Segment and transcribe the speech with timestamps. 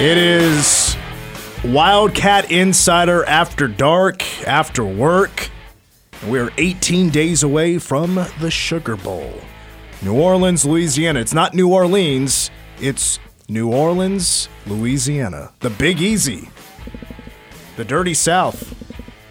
[0.00, 0.96] It is
[1.64, 5.50] Wildcat Insider After Dark, After Work.
[6.28, 9.34] We are 18 days away from the Sugar Bowl.
[10.00, 11.18] New Orleans, Louisiana.
[11.18, 12.48] It's not New Orleans,
[12.80, 13.18] it's
[13.48, 15.50] New Orleans, Louisiana.
[15.58, 16.48] The Big Easy.
[17.74, 18.72] The Dirty South.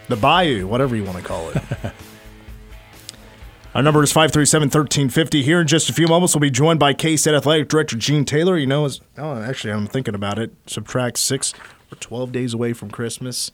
[0.10, 1.64] The Bayou, whatever you want to call it.
[3.78, 5.44] Our number is 537 1350.
[5.44, 8.26] Here in just a few moments, we'll be joined by K State Athletic Director Gene
[8.26, 8.58] Taylor.
[8.58, 10.52] You know, as, oh, actually, I'm thinking about it.
[10.66, 11.54] Subtract six,
[11.92, 13.52] we're 12 days away from Christmas.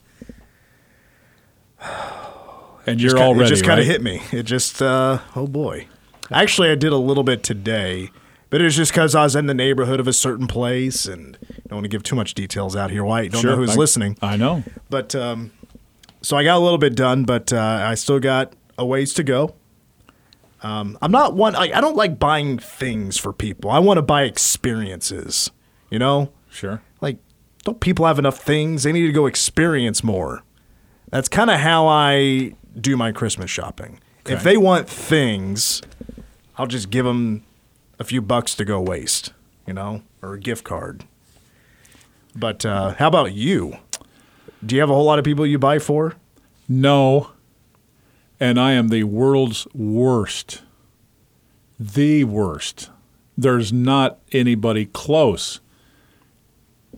[2.86, 3.92] And you're kinda- all ready, It just kind of right?
[3.92, 4.20] hit me.
[4.30, 5.86] It just, uh, oh boy.
[6.30, 8.10] Actually, I did a little bit today,
[8.50, 11.38] but it was just because I was in the neighborhood of a certain place and
[11.68, 13.02] don't want to give too much details out here.
[13.02, 13.28] Why?
[13.28, 14.18] Don't know who's I- listening.
[14.20, 14.64] I know.
[14.90, 15.50] But um,
[16.20, 19.22] so I got a little bit done, but uh, I still got a ways to
[19.22, 19.54] go.
[20.64, 21.54] Um, I'm not one.
[21.54, 23.70] I, I don't like buying things for people.
[23.70, 25.50] I want to buy experiences.
[25.90, 26.82] You know, Sure.
[27.00, 27.18] like
[27.64, 28.82] don't people have enough things?
[28.82, 30.42] They need to go experience more.
[31.10, 34.00] That's kind of how I do my Christmas shopping.
[34.26, 35.82] If they want things,
[36.56, 37.44] I'll just give them
[37.98, 39.32] a few bucks to go waste.
[39.66, 41.04] You know, or a gift card.
[42.34, 43.76] But uh, how about you?
[44.64, 46.14] Do you have a whole lot of people you buy for?
[46.68, 47.30] No.
[48.40, 50.62] And I am the world's worst.
[51.78, 52.90] The worst.
[53.36, 55.60] There's not anybody close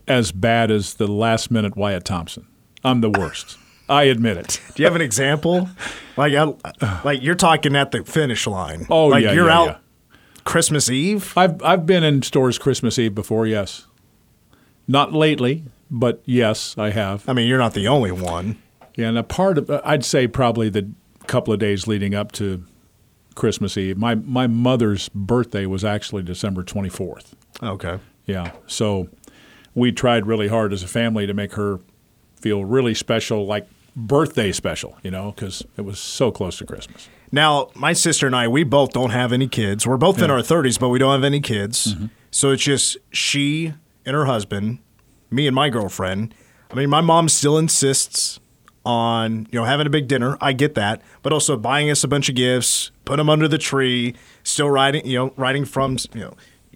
[0.08, 2.46] as bad as the last minute Wyatt Thompson.
[2.84, 3.58] I'm the worst.
[3.88, 4.60] I admit it.
[4.74, 5.68] Do you have an example?
[6.16, 8.86] like, I, like you're talking at the finish line.
[8.90, 9.76] Oh, like yeah, you're yeah, out yeah.
[10.44, 11.36] Christmas Eve.
[11.36, 13.86] I've I've been in stores Christmas Eve before, yes.
[14.88, 17.28] Not lately, but yes, I have.
[17.28, 18.60] I mean, you're not the only one.
[18.94, 20.88] Yeah, and a part of uh, I'd say probably the
[21.26, 22.64] couple of days leading up to
[23.34, 23.96] Christmas Eve.
[23.96, 27.32] My my mother's birthday was actually December 24th.
[27.62, 27.98] Okay.
[28.24, 28.52] Yeah.
[28.66, 29.08] So
[29.74, 31.80] we tried really hard as a family to make her
[32.40, 37.08] feel really special, like birthday special, you know, because it was so close to Christmas.
[37.32, 39.86] Now, my sister and I, we both don't have any kids.
[39.86, 41.94] We're both in our 30s, but we don't have any kids.
[41.94, 42.06] Mm-hmm.
[42.30, 44.78] So it's just she and her husband,
[45.30, 46.34] me and my girlfriend.
[46.70, 48.38] I mean, my mom still insists
[48.86, 50.38] on, you know, having a big dinner.
[50.40, 53.58] I get that, but also buying us a bunch of gifts, put them under the
[53.58, 54.14] tree,
[54.44, 56.34] still riding, you know, riding from, you know,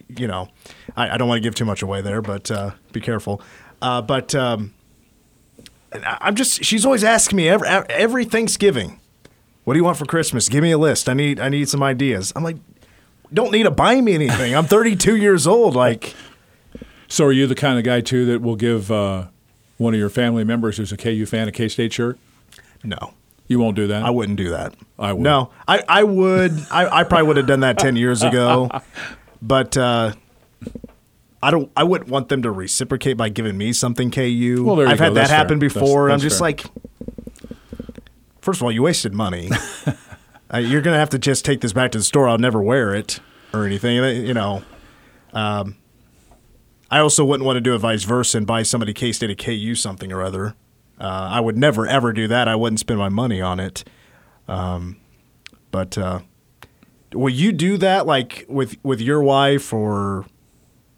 [0.09, 0.49] you know,
[0.97, 3.41] I, I don't want to give too much away there, but uh, be careful.
[3.81, 4.75] Uh, but um,
[5.93, 9.01] I'm just, she's always asking me every, every Thanksgiving,
[9.65, 10.49] what do you want for Christmas?
[10.49, 11.09] Give me a list.
[11.09, 12.33] I need I need some ideas.
[12.35, 12.57] I'm like,
[13.33, 14.57] don't need to buy me anything.
[14.57, 15.77] I'm 32 years old.
[15.77, 16.15] Like,
[17.09, 19.27] So are you the kind of guy too that will give uh,
[19.81, 22.19] one of your family members who's a KU fan a K State shirt?
[22.85, 23.15] no,
[23.49, 24.03] You won't do that.
[24.05, 24.75] I wouldn't do that.
[24.99, 25.23] I would.
[25.23, 26.53] No, I I would.
[26.71, 28.69] I, I probably would have done that 10 years ago,
[29.43, 30.13] but uh,
[31.43, 31.71] I don't.
[31.75, 34.11] I wouldn't want them to reciprocate by giving me something.
[34.11, 34.63] KU.
[34.65, 35.05] Well, there you I've go.
[35.05, 35.69] had that happen fair.
[35.71, 36.11] That's- before.
[36.11, 36.49] I'm just fair.
[36.49, 36.65] like,
[38.43, 39.51] first of all, you wasted money.
[40.53, 42.29] uh, you're gonna have to just take this back to the store.
[42.29, 43.21] I'll never wear it
[43.55, 43.97] or anything.
[44.27, 44.63] You know.
[45.33, 45.77] Um,
[46.91, 49.35] I also wouldn't want to do it vice versa and buy somebody K State a
[49.37, 50.55] KU something or other.
[51.01, 52.49] Uh, I would never ever do that.
[52.49, 53.85] I wouldn't spend my money on it.
[54.49, 54.97] Um,
[55.71, 56.21] but uh,
[57.15, 60.27] will you do that like with with your wife or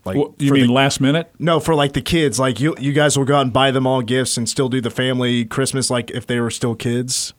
[0.05, 1.31] like Well, you for mean the- last minute?
[1.39, 2.41] no for like the kids?
[2.41, 4.81] Like you you guys will go out and buy them all gifts and still do
[4.81, 7.35] the family Christmas like if they were still kids.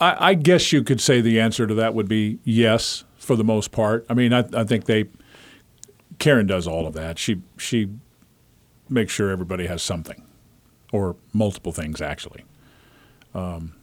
[0.00, 3.44] I, I guess you could say the answer to that would be yes, for the
[3.44, 4.04] most part.
[4.08, 5.04] I mean, I, I think they.
[6.18, 7.18] Karen does all of that.
[7.18, 7.88] She she
[8.88, 10.22] makes sure everybody has something,
[10.92, 12.44] or multiple things actually.
[13.34, 13.74] Um,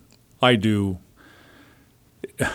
[0.41, 1.00] I do.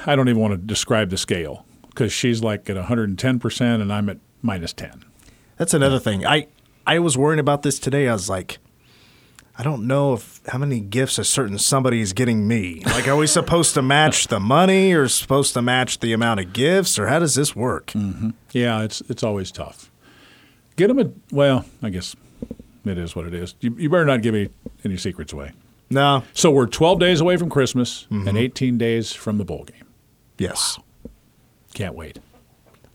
[0.07, 3.93] I don't even want to describe the scale because she's like at 110 percent and
[3.93, 5.05] I'm at minus 10.
[5.57, 6.27] That's another thing.
[6.27, 6.49] I
[6.87, 8.09] I was worrying about this today.
[8.09, 8.59] I was like,
[9.57, 12.83] I don't know if how many gifts a certain somebody is getting me.
[12.87, 16.53] Like, are we supposed to match the money, or supposed to match the amount of
[16.53, 17.87] gifts, or how does this work?
[17.89, 18.31] Mm-hmm.
[18.51, 19.91] Yeah, it's it's always tough.
[20.77, 22.17] Get them a well, I guess
[22.85, 23.55] it is what it is.
[23.61, 24.49] You, you better not give me
[24.85, 25.53] any secrets away.
[25.91, 26.25] No.
[26.33, 28.37] So we're 12 days away from Christmas and mm-hmm.
[28.37, 29.87] 18 days from the bowl game.
[30.39, 30.79] Yes.
[31.75, 32.19] Can't wait.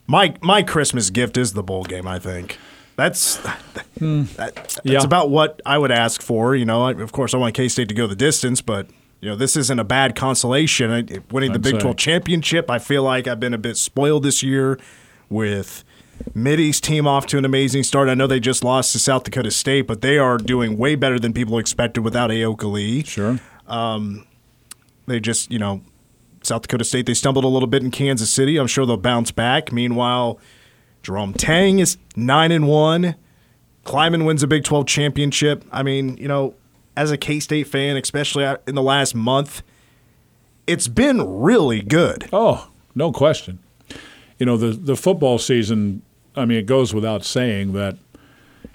[0.08, 2.08] My my Christmas gift is the bowl game.
[2.08, 2.58] I think
[3.00, 3.38] that's
[3.98, 4.24] hmm.
[4.36, 5.04] that, that's Yeah.
[5.04, 6.56] about what I would ask for.
[6.56, 8.88] You know, of course, I want K State to go the distance, but
[9.22, 10.92] you know, this isn't a bad consolation.
[10.92, 11.80] I, winning the I'd Big say.
[11.80, 14.80] 12 championship, I feel like I've been a bit spoiled this year
[15.30, 15.84] with
[16.34, 18.10] Mittie's team off to an amazing start.
[18.10, 21.19] I know they just lost to South Dakota State, but they are doing way better
[21.19, 23.04] than people expected without Ayoka Lee.
[23.04, 23.40] Sure.
[23.68, 24.25] Um,
[25.07, 25.81] they just, you know,
[26.44, 28.57] South Dakota State, they stumbled a little bit in Kansas City.
[28.57, 29.72] I'm sure they'll bounce back.
[29.72, 30.40] Meanwhile,
[31.04, 33.16] Jerome Tang is 9 and 1.
[33.86, 35.66] Klieman wins a Big 12 championship.
[35.72, 36.56] I mean, you know,
[36.96, 39.63] as a K State fan, especially in the last month,
[40.68, 42.30] it's been really good.
[42.31, 43.60] Oh, no question.
[44.38, 46.01] You know, the, the football season,
[46.36, 47.98] I mean, it goes without saying that,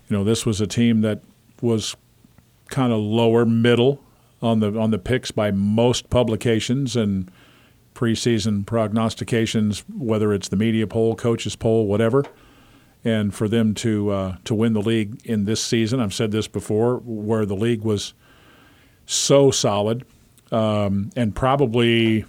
[0.09, 1.21] you know, this was a team that
[1.61, 1.97] was
[2.69, 4.01] kind of lower middle
[4.43, 7.31] on the on the picks by most publications and
[7.95, 12.25] preseason prognostications, whether it's the media poll, coaches poll, whatever.
[13.05, 16.49] And for them to uh, to win the league in this season, I've said this
[16.49, 18.15] before, where the league was
[19.07, 20.05] so solid
[20.51, 22.25] um, and probably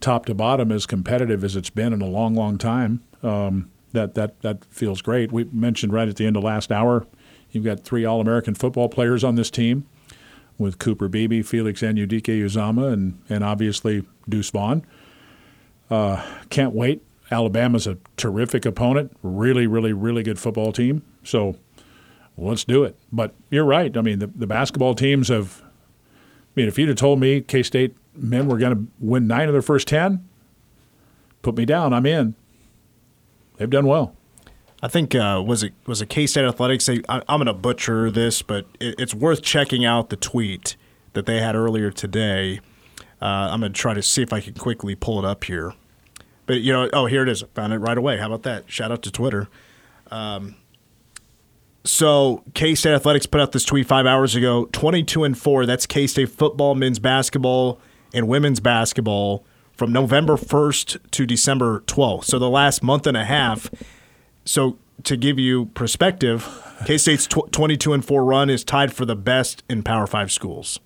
[0.00, 3.02] top to bottom as competitive as it's been in a long, long time.
[3.22, 5.32] Um, that that that feels great.
[5.32, 7.06] We mentioned right at the end of last hour,
[7.50, 9.86] you've got three All American football players on this team
[10.58, 14.84] with Cooper Beebe, Felix Anudike-Uzomah, and, and obviously Deuce Vaughn.
[15.90, 17.02] Uh, can't wait.
[17.30, 21.02] Alabama's a terrific opponent, really, really, really good football team.
[21.24, 21.56] So
[22.36, 22.96] let's do it.
[23.12, 23.96] But you're right.
[23.96, 25.62] I mean, the, the basketball teams have.
[25.62, 29.48] I mean, if you'd have told me K State men were going to win nine
[29.48, 30.26] of their first 10,
[31.42, 31.92] put me down.
[31.92, 32.34] I'm in.
[33.56, 34.14] They've done well.
[34.86, 36.86] I think uh, was it was it K State Athletics.
[36.86, 40.76] They, I, am going to butcher this, but it, it's worth checking out the tweet
[41.14, 42.60] that they had earlier today.
[43.20, 45.74] Uh, I'm going to try to see if I can quickly pull it up here.
[46.46, 47.42] But you know, oh, here it is.
[47.54, 48.18] Found it right away.
[48.18, 48.70] How about that?
[48.70, 49.48] Shout out to Twitter.
[50.12, 50.54] Um,
[51.82, 54.66] so K State Athletics put out this tweet five hours ago.
[54.66, 55.66] Twenty-two and four.
[55.66, 57.80] That's K State football, men's basketball,
[58.14, 62.28] and women's basketball from November first to December twelfth.
[62.28, 63.68] So the last month and a half
[64.46, 66.48] so to give you perspective,
[66.86, 70.32] K State's tw- 22 and 4 run is tied for the best in Power 5
[70.32, 70.80] schools.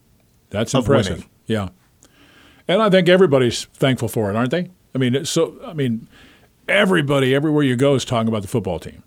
[0.50, 1.18] That's impressive.
[1.18, 1.30] Winning.
[1.46, 1.68] Yeah.
[2.66, 4.70] And I think everybody's thankful for it, aren't they?
[4.94, 6.08] I mean, so I mean,
[6.68, 9.02] everybody everywhere you go is talking about the football team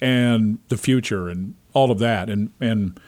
[0.00, 2.98] and the future and all of that and and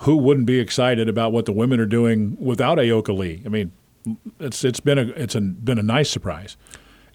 [0.00, 3.42] who wouldn't be excited about what the women are doing without Ayoka Lee?
[3.44, 3.72] I mean,
[4.38, 6.56] it's it's been a it's a, been a nice surprise.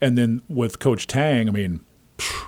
[0.02, 1.80] And then with Coach Tang, I mean,
[2.20, 2.48] phew,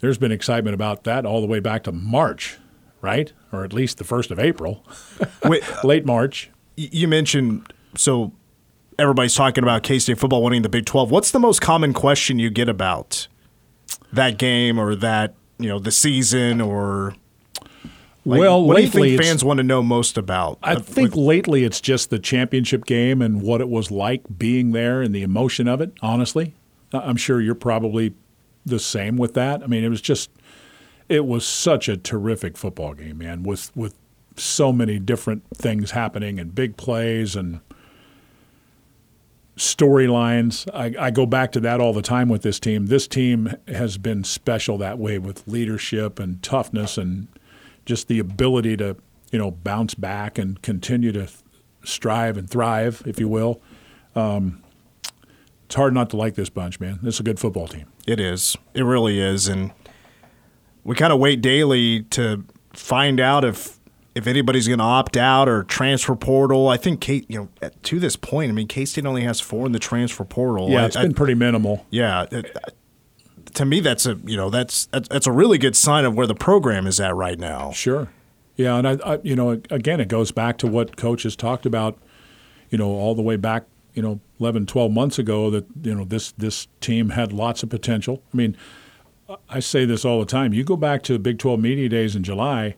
[0.00, 2.58] there's been excitement about that all the way back to March,
[3.00, 3.32] right?
[3.52, 4.84] Or at least the first of April,
[5.44, 6.50] Wait, late March.
[6.76, 8.32] You mentioned so
[8.98, 11.10] everybody's talking about K State football winning the Big 12.
[11.10, 13.28] What's the most common question you get about
[14.12, 17.14] that game or that, you know, the season or.
[18.24, 20.58] Like, well, what lately, do you think fans want to know most about?
[20.62, 25.00] I think lately it's just the championship game and what it was like being there
[25.00, 25.92] and the emotion of it.
[26.02, 26.54] Honestly,
[26.92, 28.12] I'm sure you're probably
[28.68, 29.62] the same with that.
[29.62, 30.30] I mean, it was just
[31.08, 33.94] it was such a terrific football game, man, with with
[34.36, 37.60] so many different things happening and big plays and
[39.56, 40.68] storylines.
[40.72, 42.86] I, I, go back to that all the time with this team.
[42.86, 47.26] This team has been special that way with leadership and toughness and
[47.84, 48.96] just the ability to,
[49.32, 51.28] you know, bounce back and continue to
[51.82, 53.60] strive and thrive, if you will.
[54.14, 54.62] Um,
[55.68, 56.98] it's hard not to like this bunch, man.
[57.02, 57.84] This is a good football team.
[58.06, 58.56] It is.
[58.72, 59.70] It really is, and
[60.82, 63.78] we kind of wait daily to find out if
[64.14, 66.68] if anybody's going to opt out or transfer portal.
[66.68, 69.66] I think Kate, you know, to this point, I mean, K State only has four
[69.66, 70.70] in the transfer portal.
[70.70, 71.84] Yeah, it's I, been pretty minimal.
[71.90, 72.56] Yeah, it,
[73.52, 76.34] to me, that's a you know that's that's a really good sign of where the
[76.34, 77.72] program is at right now.
[77.72, 78.08] Sure.
[78.56, 81.98] Yeah, and I, I you know, again, it goes back to what coaches talked about,
[82.70, 83.64] you know, all the way back
[83.94, 87.68] you know 11 12 months ago that you know this this team had lots of
[87.68, 88.22] potential.
[88.32, 88.56] I mean
[89.50, 90.54] i say this all the time.
[90.54, 92.76] You go back to big 12 media days in july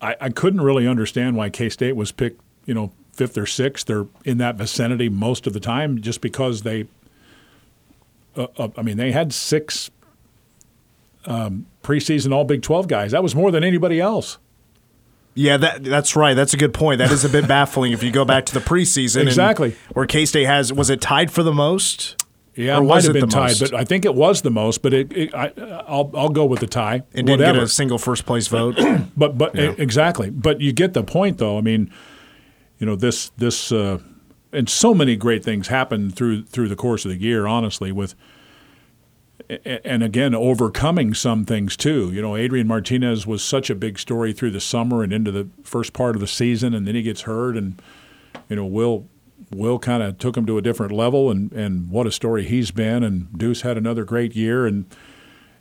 [0.00, 4.08] i, I couldn't really understand why k-state was picked you know fifth or sixth or
[4.24, 6.86] in that vicinity most of the time just because they
[8.36, 9.90] uh, uh, i mean they had six
[11.26, 13.12] um, preseason all big 12 guys.
[13.12, 14.38] That was more than anybody else
[15.34, 16.34] yeah, that that's right.
[16.34, 16.98] That's a good point.
[16.98, 19.22] That is a bit baffling if you go back to the preseason.
[19.22, 19.76] exactly.
[19.92, 22.16] where K State has was it tied for the most?
[22.56, 23.60] Yeah, or it might have been tied, most?
[23.60, 24.82] but I think it was the most.
[24.82, 25.52] But it, it I,
[25.88, 27.02] will I'll go with the tie.
[27.12, 28.76] It didn't get a single first place vote.
[29.16, 29.74] but but yeah.
[29.78, 30.30] exactly.
[30.30, 31.58] But you get the point, though.
[31.58, 31.92] I mean,
[32.78, 33.98] you know this this uh,
[34.52, 37.46] and so many great things happened through through the course of the year.
[37.46, 38.14] Honestly, with
[39.84, 42.10] and again overcoming some things too.
[42.12, 45.48] You know, Adrian Martinez was such a big story through the summer and into the
[45.64, 47.80] first part of the season, and then he gets hurt, and
[48.48, 49.08] you know, Will
[49.52, 52.70] Will kind of took him to a different level, and and what a story he's
[52.70, 53.02] been.
[53.02, 54.84] And Deuce had another great year, and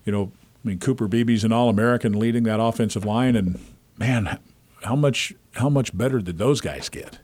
[0.05, 0.31] you know,
[0.63, 3.59] I mean, Cooper Beebe's an All American leading that offensive line, and
[3.97, 4.39] man,
[4.83, 7.19] how much how much better did those guys get?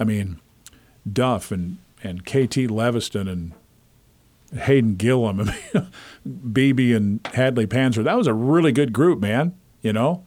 [0.00, 0.40] I mean,
[1.10, 3.52] Duff and and KT Leveston and
[4.54, 5.50] Hayden Gillum,
[6.52, 8.04] Beebe and Hadley Panzer.
[8.04, 9.54] That was a really good group, man.
[9.80, 10.24] You know,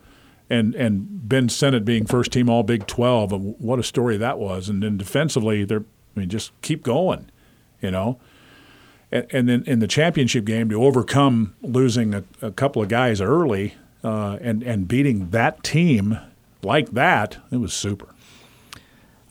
[0.50, 3.32] and and Ben Sinnott being first team All Big Twelve.
[3.32, 4.70] What a story that was.
[4.70, 7.29] And then defensively, they're I mean just keep going.
[7.82, 8.20] You know,
[9.12, 13.22] and, and then in the championship game to overcome losing a, a couple of guys
[13.22, 16.17] early uh, and and beating that team
[16.63, 18.14] like that, it was super.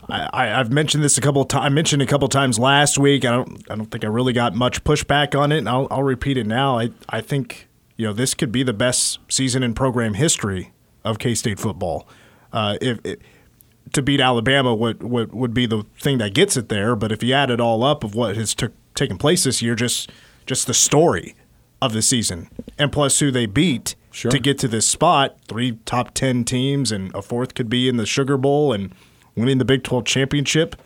[0.09, 1.67] I, have mentioned this a couple of times.
[1.67, 3.25] I mentioned a couple of times last week.
[3.25, 3.71] I don't.
[3.71, 5.59] I don't think I really got much pushback on it.
[5.59, 6.79] And I'll, I'll repeat it now.
[6.79, 10.73] I, I think you know this could be the best season in program history
[11.05, 12.07] of K State football.
[12.53, 13.21] Uh, if it,
[13.93, 16.97] to beat Alabama would, would would be the thing that gets it there.
[16.97, 19.75] But if you add it all up of what has took, taken place this year,
[19.75, 20.11] just
[20.47, 21.35] just the story
[21.81, 24.31] of the season, and plus who they beat sure.
[24.31, 27.97] to get to this spot, three top ten teams, and a fourth could be in
[27.97, 28.95] the Sugar Bowl and
[29.37, 30.77] winning the Big 12 championship,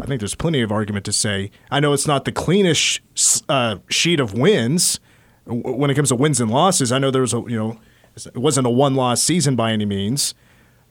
[0.00, 1.50] I think there's plenty of argument to say.
[1.70, 3.00] I know it's not the cleanest
[3.48, 5.00] uh, sheet of wins
[5.44, 6.92] when it comes to wins and losses.
[6.92, 7.80] I know there was a you know
[8.16, 10.34] it wasn't a one loss season by any means,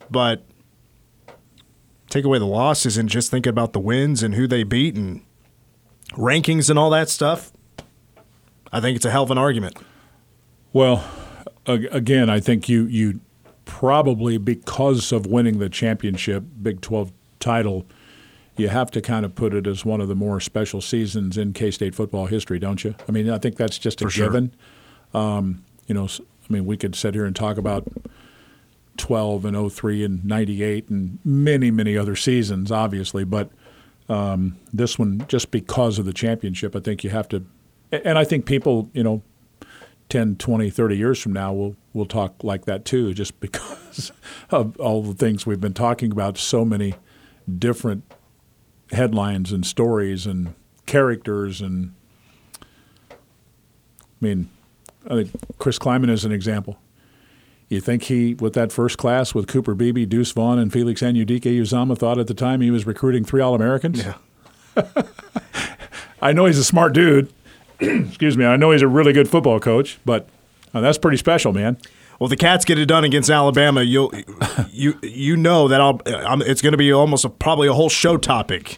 [0.09, 0.45] but
[2.09, 5.21] take away the losses and just think about the wins and who they beat and
[6.13, 7.51] rankings and all that stuff.
[8.71, 9.77] I think it's a hell of an argument.
[10.73, 11.03] Well,
[11.65, 13.19] again, I think you you
[13.67, 17.85] probably because of winning the championship Big 12 title,
[18.55, 21.53] you have to kind of put it as one of the more special seasons in
[21.53, 22.95] K State football history, don't you?
[23.07, 24.53] I mean, I think that's just a For given.
[25.11, 25.21] Sure.
[25.21, 27.87] Um, you know, I mean, we could sit here and talk about
[28.95, 33.51] 12 and 03 and 98 and many, many other seasons, obviously, but
[34.09, 37.43] um, this one, just because of the championship, I think you have to.
[37.91, 39.21] And I think people, you know,
[40.09, 44.11] 10, 20, 30 years from now, we'll we'll talk like that too, just because
[44.49, 46.37] of all the things we've been talking about.
[46.37, 46.95] So many
[47.57, 48.03] different
[48.91, 50.53] headlines and stories and
[50.85, 51.93] characters, and
[53.11, 53.15] I
[54.21, 54.49] mean,
[55.05, 56.77] I think Chris Klieman is an example.
[57.69, 61.97] You think he, with that first class with Cooper Beebe, Deuce Vaughn, and Felix Anudike-Uzomah,
[61.97, 64.05] thought at the time he was recruiting three All Americans?
[64.05, 64.13] Yeah.
[66.21, 67.31] I know he's a smart dude.
[68.07, 68.45] Excuse me.
[68.45, 70.27] I know he's a really good football coach, but
[70.73, 71.77] Oh, that's pretty special, man.
[72.19, 73.81] Well, the Cats get it done against Alabama.
[73.81, 74.11] You'll
[74.71, 77.89] you you know that I'll, I'm, it's going to be almost a, probably a whole
[77.89, 78.77] show topic.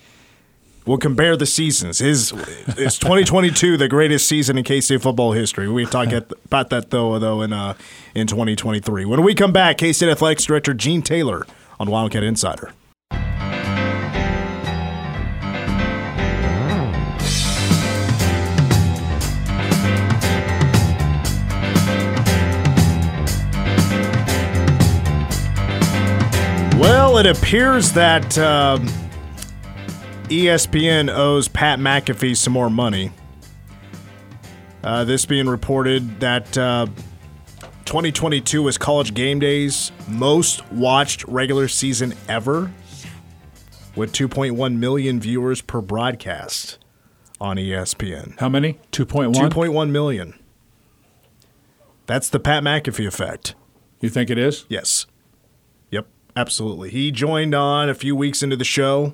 [0.86, 2.02] We'll compare the seasons.
[2.02, 2.32] Is
[2.78, 5.70] is 2022 the greatest season in K State football history?
[5.70, 7.76] We talk about that though though in uh,
[8.16, 9.06] in 2023.
[9.06, 11.46] When we come back, K State athletics director Gene Taylor
[11.80, 12.72] on Wildcat Insider.
[26.80, 28.88] Well, it appears that um,
[30.30, 33.12] ESPN owes Pat McAfee some more money.
[34.82, 36.86] Uh, this being reported that uh,
[37.84, 42.72] 2022 was College Game Day's most watched regular season ever,
[43.98, 46.78] with 2.1 million viewers per broadcast
[47.42, 48.40] on ESPN.
[48.40, 48.80] How many?
[48.94, 49.34] 2.1?
[49.34, 50.34] 2.1 million.
[52.06, 53.56] That's the Pat McAfee effect.
[54.00, 54.66] You think it is?
[54.70, 55.08] Yes.
[56.40, 56.90] Absolutely.
[56.90, 59.14] He joined on a few weeks into the show.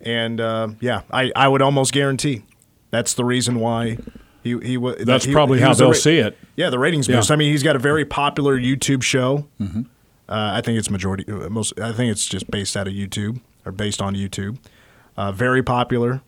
[0.00, 2.42] And uh, yeah, I, I would almost guarantee
[2.90, 3.98] that's the reason why
[4.42, 4.96] he he was.
[5.04, 6.36] That's he, probably he how they'll ra- see it.
[6.56, 7.16] Yeah, the ratings yeah.
[7.16, 7.30] boost.
[7.30, 9.46] I mean, he's got a very popular YouTube show.
[9.60, 9.82] Mm-hmm.
[10.28, 11.78] Uh, I think it's majority uh, most.
[11.78, 14.58] I think it's just based out of YouTube or based on YouTube.
[15.16, 16.20] Uh, very popular.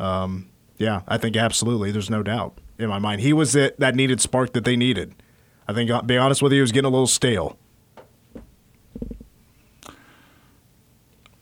[0.00, 1.92] Um, yeah, I think absolutely.
[1.92, 3.20] There's no doubt in my mind.
[3.20, 5.14] He was it that needed spark that they needed.
[5.68, 7.56] I think, I'll be honest with you, he was getting a little stale.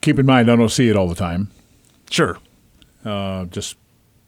[0.08, 1.50] Keep in mind, I don't see it all the time.
[2.10, 2.38] Sure.
[3.04, 3.76] Uh, just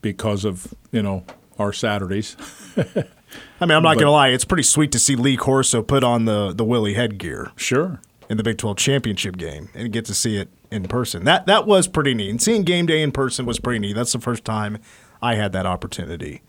[0.02, 1.24] because of you know
[1.58, 2.36] our Saturdays.
[2.76, 6.26] I mean, I'm not gonna lie; it's pretty sweet to see Lee Corso put on
[6.26, 7.50] the the Willie headgear.
[7.56, 8.00] Sure.
[8.28, 11.24] In the Big 12 championship game, and get to see it in person.
[11.24, 12.30] That that was pretty neat.
[12.30, 13.94] And seeing game day in person was pretty neat.
[13.94, 14.78] That's the first time
[15.22, 16.42] I had that opportunity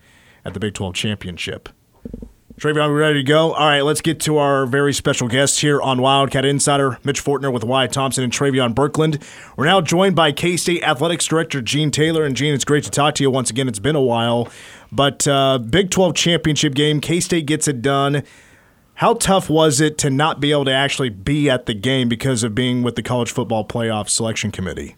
[0.44, 1.70] at the Big 12 championship.
[2.60, 3.52] Travion, we ready to go?
[3.52, 7.52] All right, let's get to our very special guest here on Wildcat Insider, Mitch Fortner
[7.52, 9.22] with Wyatt Thompson and Travion Birkland.
[9.56, 12.24] We're now joined by K State Athletics Director Gene Taylor.
[12.24, 13.68] And Gene, it's great to talk to you once again.
[13.68, 14.48] It's been a while.
[14.92, 18.22] But uh, Big 12 championship game, K State gets it done.
[18.94, 22.42] How tough was it to not be able to actually be at the game because
[22.42, 24.96] of being with the College Football Playoff Selection Committee?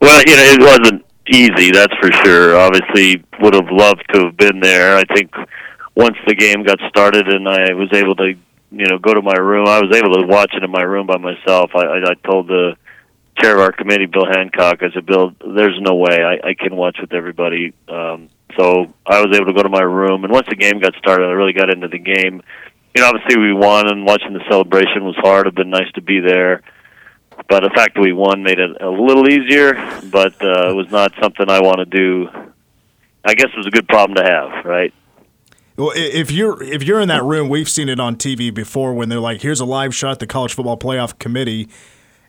[0.00, 2.58] Well, you know, it wasn't easy, that's for sure.
[2.58, 4.96] Obviously, would have loved to have been there.
[4.96, 5.30] I think
[5.94, 8.34] once the game got started and I was able to,
[8.70, 11.06] you know, go to my room, I was able to watch it in my room
[11.06, 11.70] by myself.
[11.74, 12.76] I, I, I told the
[13.40, 14.82] chair of our committee, Bill Hancock.
[14.82, 17.72] I said, Bill, there's no way I, I can watch with everybody.
[17.88, 20.94] Um, so I was able to go to my room, and once the game got
[20.96, 22.42] started, I really got into the game.
[22.94, 25.46] You know, obviously we won, and watching the celebration was hard.
[25.46, 26.62] It'd been nice to be there,
[27.48, 29.74] but the fact that we won made it a little easier.
[30.10, 32.28] But uh, it was not something I want to do.
[33.24, 34.92] I guess it was a good problem to have, right?
[35.80, 39.08] Well, if you're if you're in that room, we've seen it on TV before when
[39.08, 41.70] they're like, "Here's a live shot the College Football Playoff Committee,"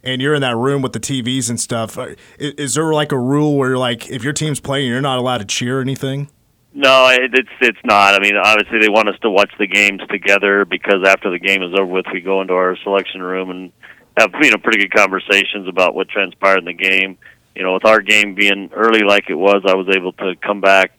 [0.06, 1.98] and you're in that room with the TVs and stuff.
[1.98, 5.18] Uh, is, there like a rule where you're like, if your team's playing, you're not
[5.18, 6.30] allowed to cheer or anything?
[6.74, 8.16] No, it's it's not.
[8.16, 11.62] I mean, obviously they want us to watch the games together because after the game
[11.62, 13.74] is over with, we go into our selection room and
[14.16, 17.18] have you know pretty good conversations about what transpired in the game.
[17.54, 20.62] You know, with our game being early like it was, I was able to come
[20.62, 20.94] back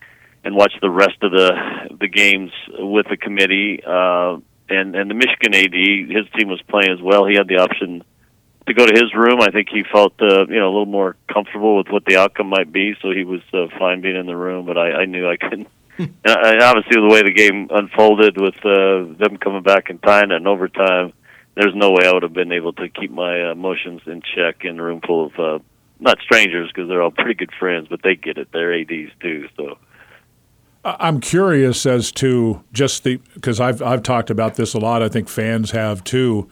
[0.44, 1.50] and watch the rest of the
[2.00, 3.82] the games with the committee.
[3.84, 7.26] Uh, and and the Michigan AD, his team was playing as well.
[7.26, 8.02] He had the option
[8.66, 9.40] to go to his room.
[9.40, 12.48] I think he felt uh, you know a little more comfortable with what the outcome
[12.48, 14.66] might be, so he was uh, fine being in the room.
[14.66, 15.68] But I, I knew I couldn't.
[15.98, 20.36] and obviously, the way the game unfolded with uh, them coming back and tying it
[20.36, 21.12] in overtime,
[21.54, 24.64] there's no way I would have been able to keep my uh, emotions in check
[24.64, 25.58] in a room full of uh,
[26.00, 28.48] not strangers because they're all pretty good friends, but they get it.
[28.52, 29.78] They're ads too, so.
[30.84, 35.02] I'm curious as to just the because I've I've talked about this a lot.
[35.02, 36.50] I think fans have too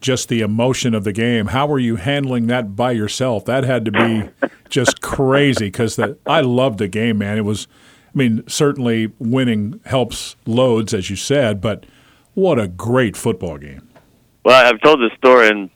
[0.00, 1.46] just the emotion of the game.
[1.46, 3.44] How were you handling that by yourself?
[3.44, 4.28] That had to be
[4.68, 7.38] just crazy because I loved the game, man.
[7.38, 7.68] It was,
[8.12, 11.86] I mean, certainly winning helps loads, as you said, but
[12.34, 13.88] what a great football game.
[14.44, 15.70] Well, I've told this story, and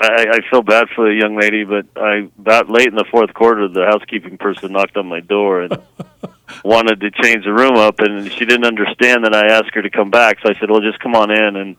[0.00, 3.34] I, I feel bad for the young lady, but I about late in the fourth
[3.34, 5.78] quarter, the housekeeping person knocked on my door and
[6.64, 9.90] wanted to change the room up, and she didn't understand that I asked her to
[9.90, 10.38] come back.
[10.40, 11.76] So I said, "Well, just come on in." And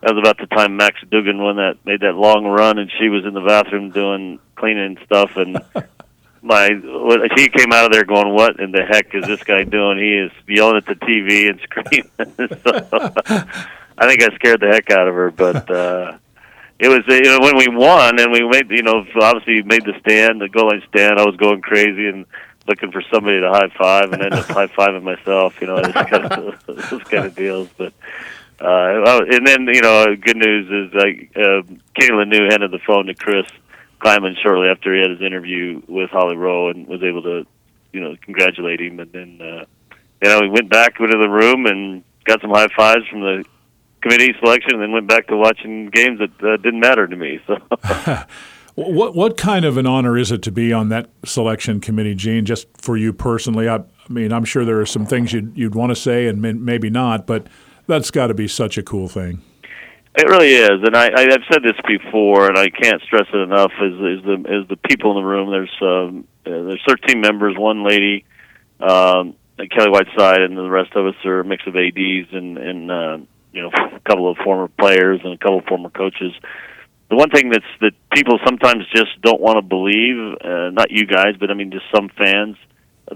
[0.00, 3.08] that was about the time Max Duggan won that made that long run, and she
[3.08, 5.62] was in the bathroom doing cleaning stuff, and
[6.42, 6.70] my
[7.36, 10.14] she came out of there going, "What in the heck is this guy doing?" He
[10.14, 12.10] is yelling at the TV and screaming.
[12.64, 13.44] so,
[13.96, 16.18] I think I scared the heck out of her, but uh,
[16.80, 19.94] it was you know when we won and we made you know obviously made the
[20.00, 21.18] stand, the goal line stand.
[21.18, 22.26] I was going crazy and
[22.66, 25.60] looking for somebody to high five, and ended up high fiving myself.
[25.60, 27.92] You know, those kind of those kind of deals, but.
[28.62, 31.62] Uh, and then you know, good news is like uh,
[31.94, 33.46] Kenny Lannou handed the phone to Chris
[34.00, 37.46] Klieman shortly after he had his interview with Holly Rowe and was able to,
[37.92, 38.98] you know, congratulate him.
[39.00, 39.64] And then, uh,
[40.22, 43.44] you know, we went back into the room and got some high fives from the
[44.02, 47.40] committee selection, and then went back to watching games that uh, didn't matter to me.
[47.46, 47.56] So.
[48.74, 52.44] what what kind of an honor is it to be on that selection committee, Gene?
[52.44, 55.74] Just for you personally, I, I mean, I'm sure there are some things you'd you'd
[55.74, 57.46] want to say and maybe not, but
[57.86, 59.42] that's got to be such a cool thing.
[60.16, 63.70] It really is, and I, I've said this before, and I can't stress it enough.
[63.80, 65.50] Is, is the is the people in the room?
[65.50, 68.24] There's um, uh, there's 13 members, one lady,
[68.80, 69.36] um,
[69.70, 73.18] Kelly Whiteside, and the rest of us are a mix of ads and and uh,
[73.52, 76.32] you know a couple of former players and a couple of former coaches.
[77.08, 81.06] The one thing that's that people sometimes just don't want to believe, uh, not you
[81.06, 82.56] guys, but I mean just some fans,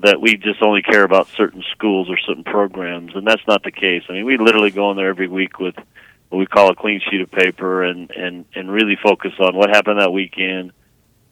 [0.02, 3.70] that we just only care about certain schools or certain programs, and that's not the
[3.70, 4.02] case.
[4.08, 5.76] I mean, we literally go in there every week with
[6.28, 9.70] what we call a clean sheet of paper and and and really focus on what
[9.70, 10.72] happened that weekend.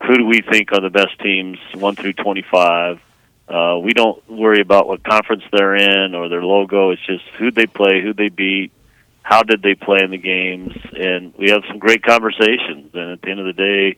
[0.07, 3.01] Who do we think are the best teams, one through twenty-five?
[3.49, 6.91] Uh, we don't worry about what conference they're in or their logo.
[6.91, 8.73] It's just who they play, who they beat,
[9.23, 12.91] how did they play in the games, and we have some great conversations.
[12.93, 13.97] And at the end of the day,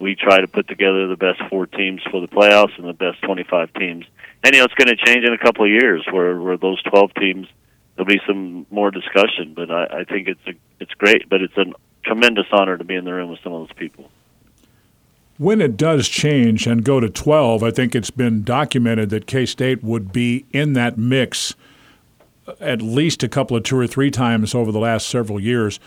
[0.00, 3.22] we try to put together the best four teams for the playoffs and the best
[3.22, 4.06] twenty-five teams.
[4.42, 6.82] And you know, it's going to change in a couple of years, where where those
[6.82, 7.46] twelve teams
[7.94, 9.52] there'll be some more discussion.
[9.54, 11.28] But I, I think it's a, it's great.
[11.28, 11.66] But it's a
[12.04, 14.10] tremendous honor to be in the room with some of those people.
[15.36, 19.46] When it does change and go to 12, I think it's been documented that K
[19.46, 21.54] State would be in that mix
[22.60, 25.80] at least a couple of two or three times over the last several years.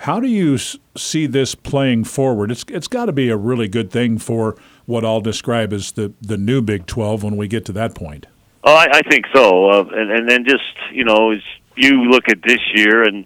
[0.00, 2.50] How do you see this playing forward?
[2.50, 6.12] It's it's got to be a really good thing for what I'll describe as the,
[6.20, 8.26] the new Big 12 when we get to that point.
[8.62, 9.70] Oh, I, I think so.
[9.70, 11.42] Uh, and and then just you know, as
[11.76, 13.24] you look at this year and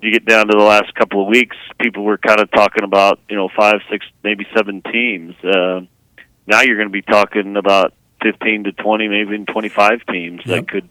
[0.00, 3.20] you get down to the last couple of weeks, people were kind of talking about
[3.28, 5.34] you know five, six, maybe seven teams.
[5.44, 5.80] Uh,
[6.46, 10.60] now you're going to be talking about fifteen to twenty, maybe even twenty-five teams yep.
[10.60, 10.88] that could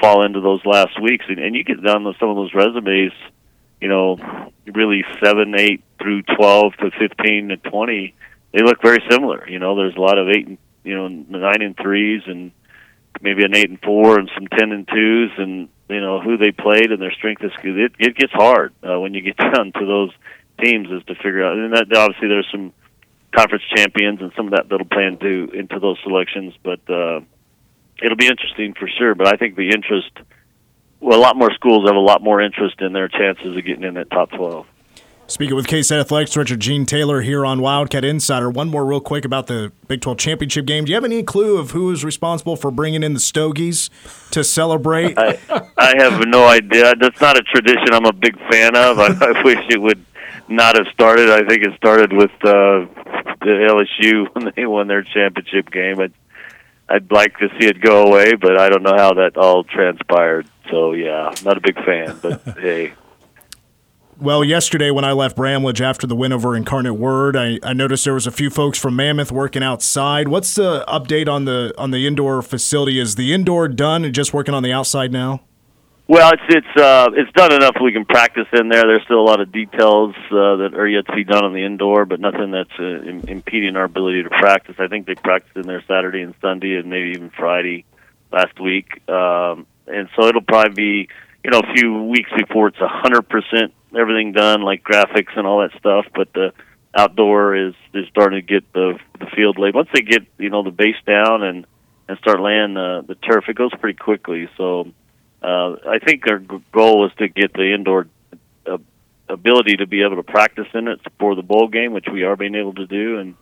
[0.00, 3.12] fall into those last weeks, and, and you get down to some of those resumes.
[3.80, 8.14] You know, really seven, eight through twelve to fifteen to twenty.
[8.52, 9.48] They look very similar.
[9.48, 12.52] You know, there's a lot of eight and you know nine and threes and
[13.20, 16.52] maybe an eight and four and some ten and twos, and you know who they
[16.52, 17.52] played and their strength is.
[17.62, 20.10] It, it gets hard uh, when you get down to those
[20.62, 21.56] teams is to figure out.
[21.56, 22.72] And that obviously there's some
[23.34, 26.54] conference champions and some of that that'll play into into those selections.
[26.62, 27.20] But uh,
[28.02, 29.14] it'll be interesting for sure.
[29.14, 30.10] But I think the interest,
[31.00, 33.84] well, a lot more schools have a lot more interest in their chances of getting
[33.84, 34.66] in that top twelve.
[35.28, 38.50] Speaking with K-State Athletics, Richard Gene Taylor here on Wildcat Insider.
[38.50, 40.84] One more real quick about the Big 12 championship game.
[40.84, 43.88] Do you have any clue of who is responsible for bringing in the Stogies
[44.32, 45.16] to celebrate?
[45.16, 45.38] I,
[45.78, 46.94] I have no idea.
[47.00, 48.98] That's not a tradition I'm a big fan of.
[48.98, 50.04] I, I wish it would
[50.48, 51.30] not have started.
[51.30, 52.84] I think it started with uh,
[53.40, 56.00] the LSU when they won their championship game.
[56.92, 60.46] I'd like to see it go away, but I don't know how that all transpired.
[60.70, 62.18] So yeah, not a big fan.
[62.20, 62.92] But hey.
[64.20, 68.04] Well, yesterday when I left Bramlage after the win over Incarnate Word, I, I noticed
[68.04, 70.28] there was a few folks from Mammoth working outside.
[70.28, 73.00] What's the update on the on the indoor facility?
[73.00, 75.40] Is the indoor done and just working on the outside now?
[76.08, 78.82] Well, it's it's uh, it's done enough we can practice in there.
[78.82, 81.64] There's still a lot of details uh, that are yet to be done on the
[81.64, 84.74] indoor, but nothing that's uh, Im- impeding our ability to practice.
[84.78, 87.84] I think they practiced in there Saturday and Sunday, and maybe even Friday
[88.32, 89.08] last week.
[89.08, 91.08] Um, and so it'll probably be
[91.44, 95.46] you know a few weeks before it's a hundred percent everything done, like graphics and
[95.46, 96.06] all that stuff.
[96.14, 96.52] But the
[96.94, 99.74] outdoor is is starting to get the the field laid.
[99.74, 101.64] Once they get you know the base down and
[102.08, 104.50] and start laying the the turf, it goes pretty quickly.
[104.56, 104.92] So
[105.42, 106.38] uh, I think our
[106.72, 108.06] goal is to get the indoor
[108.66, 108.78] uh,
[109.28, 112.36] ability to be able to practice in it for the bowl game, which we are
[112.36, 113.34] being able to do, and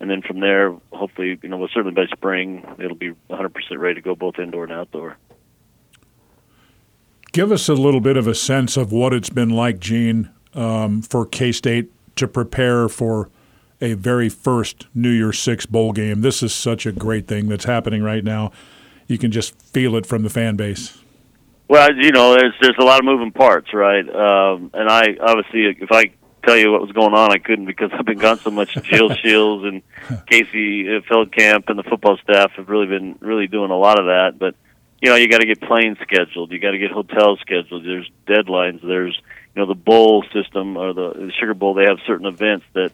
[0.00, 3.94] and then from there, hopefully, you know, well, certainly by spring, it'll be 100% ready
[3.94, 5.16] to go both indoor and outdoor.
[7.30, 11.02] Give us a little bit of a sense of what it's been like, Gene, um,
[11.02, 13.30] for K State to prepare for
[13.80, 16.20] a very first New Year's Six bowl game.
[16.20, 18.50] This is such a great thing that's happening right now.
[19.06, 21.01] You can just feel it from the fan base.
[21.72, 24.06] Well, you know, there's there's a lot of moving parts, right?
[24.06, 26.12] Um, and I obviously, if I
[26.46, 28.74] tell you what was going on, I couldn't because I've been gone so much.
[28.82, 29.82] Jill Shields and
[30.26, 34.04] Casey uh, Feldkamp and the football staff have really been really doing a lot of
[34.04, 34.38] that.
[34.38, 34.54] But
[35.00, 37.86] you know, you got to get planes scheduled, you got to get hotels scheduled.
[37.86, 38.86] There's deadlines.
[38.86, 39.18] There's
[39.54, 41.72] you know the bowl system or the, the Sugar Bowl.
[41.72, 42.92] They have certain events that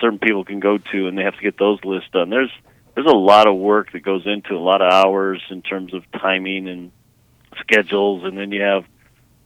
[0.00, 2.30] certain people can go to, and they have to get those lists done.
[2.30, 2.52] There's
[2.94, 6.10] there's a lot of work that goes into a lot of hours in terms of
[6.12, 6.90] timing and
[7.60, 8.84] schedules, and then you have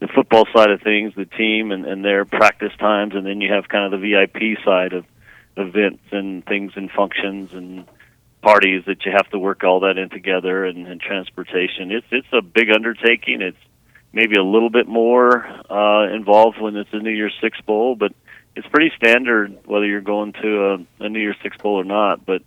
[0.01, 3.53] the football side of things, the team and, and their practice times, and then you
[3.53, 5.05] have kind of the VIP side of
[5.57, 7.87] events and things and functions and
[8.41, 11.93] parties that you have to work all that in together and, and transportation.
[11.93, 13.41] It's it's a big undertaking.
[13.41, 13.57] It's
[14.13, 18.13] maybe a little bit more uh, involved when it's a New Year's Six bowl, but
[18.57, 20.65] it's pretty standard whether you're going to
[21.01, 22.27] a, a New Year's Six bowl or not.
[22.27, 22.43] But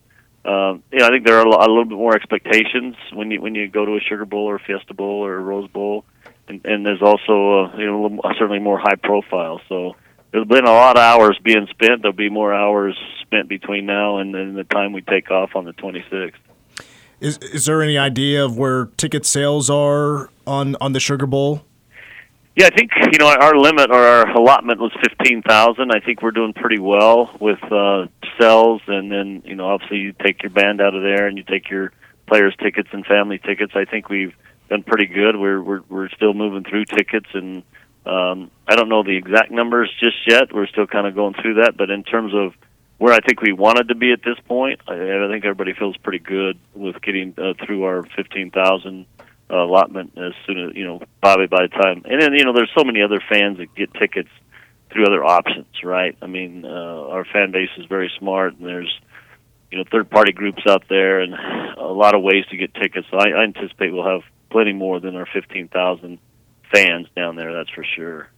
[0.45, 3.67] um, yeah, I think there are a, little bit more expectations when you when you
[3.67, 6.05] go to a Sugar Bowl or a Fiesta Bowl or a Rose Bowl,
[6.47, 9.59] and, and there's also uh, you know little, certainly more high profile.
[9.67, 9.95] So
[10.31, 12.03] there's been a lot of hours being spent.
[12.03, 15.65] There'll be more hours spent between now and, and the time we take off on
[15.65, 16.33] the 26th.
[17.19, 21.65] Is is there any idea of where ticket sales are on on the Sugar Bowl?
[22.55, 25.91] Yeah, I think you know our limit or our allotment was fifteen thousand.
[25.91, 28.07] I think we're doing pretty well with uh,
[28.39, 31.43] sales, and then you know obviously you take your band out of there and you
[31.43, 31.91] take your
[32.27, 33.73] players' tickets and family tickets.
[33.75, 34.33] I think we've
[34.69, 35.35] done pretty good.
[35.35, 37.63] We're we're we're still moving through tickets, and
[38.05, 40.53] um, I don't know the exact numbers just yet.
[40.53, 42.53] We're still kind of going through that, but in terms of
[42.99, 45.97] where I think we wanted to be at this point, I, I think everybody feels
[45.97, 49.07] pretty good with getting uh, through our fifteen thousand
[49.49, 52.71] allotment as soon as you know probably by the time and then you know there's
[52.75, 54.29] so many other fans that get tickets
[54.91, 58.99] through other options right i mean uh, our fan base is very smart and there's
[59.71, 61.33] you know third party groups out there and
[61.77, 64.99] a lot of ways to get tickets so i, I anticipate we'll have plenty more
[64.99, 66.17] than our 15,000
[66.73, 68.29] fans down there that's for sure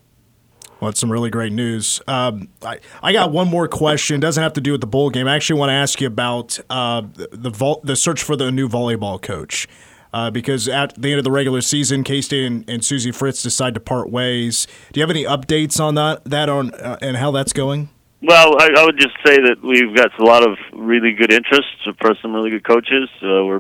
[0.80, 2.02] well, that's some really great news.
[2.08, 4.18] Um, I, I got one more question.
[4.18, 5.28] It Doesn't have to do with the bowl game.
[5.28, 8.52] I actually want to ask you about uh, the the, vol- the search for the
[8.52, 9.68] new volleyball coach
[10.14, 13.44] uh, because at the end of the regular season, K State and, and, Suzie Fritz
[13.44, 14.68] decide to part ways.
[14.92, 16.24] Do you have any updates on that?
[16.26, 17.90] That on uh, and how that's going?
[18.22, 21.68] Well, I, I, would just say that we've got a lot of really good interest
[22.02, 23.10] for some really good coaches.
[23.22, 23.60] Uh, we're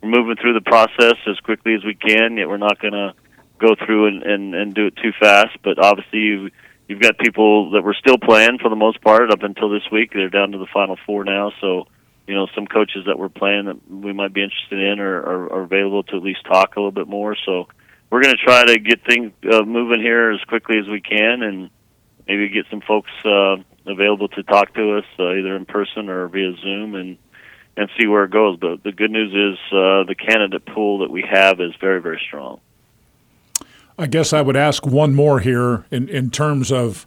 [0.00, 2.36] we're moving through the process as quickly as we can.
[2.36, 3.12] Yet we're not going to
[3.58, 5.58] go through and, and and do it too fast.
[5.62, 6.52] But obviously, you've,
[6.86, 10.12] you've got people that were still playing for the most part up until this week.
[10.14, 11.86] They're down to the final four now, so
[12.28, 15.52] you know some coaches that we're playing that we might be interested in or are,
[15.52, 17.34] are available to at least talk a little bit more.
[17.46, 17.68] So
[18.10, 21.42] we're going to try to get things uh, moving here as quickly as we can,
[21.42, 21.70] and
[22.28, 26.28] maybe get some folks uh, available to talk to us uh, either in person or
[26.28, 27.16] via Zoom, and
[27.78, 28.58] and see where it goes.
[28.58, 32.20] But the good news is uh, the candidate pool that we have is very very
[32.26, 32.60] strong.
[33.98, 37.06] I guess I would ask one more here in in terms of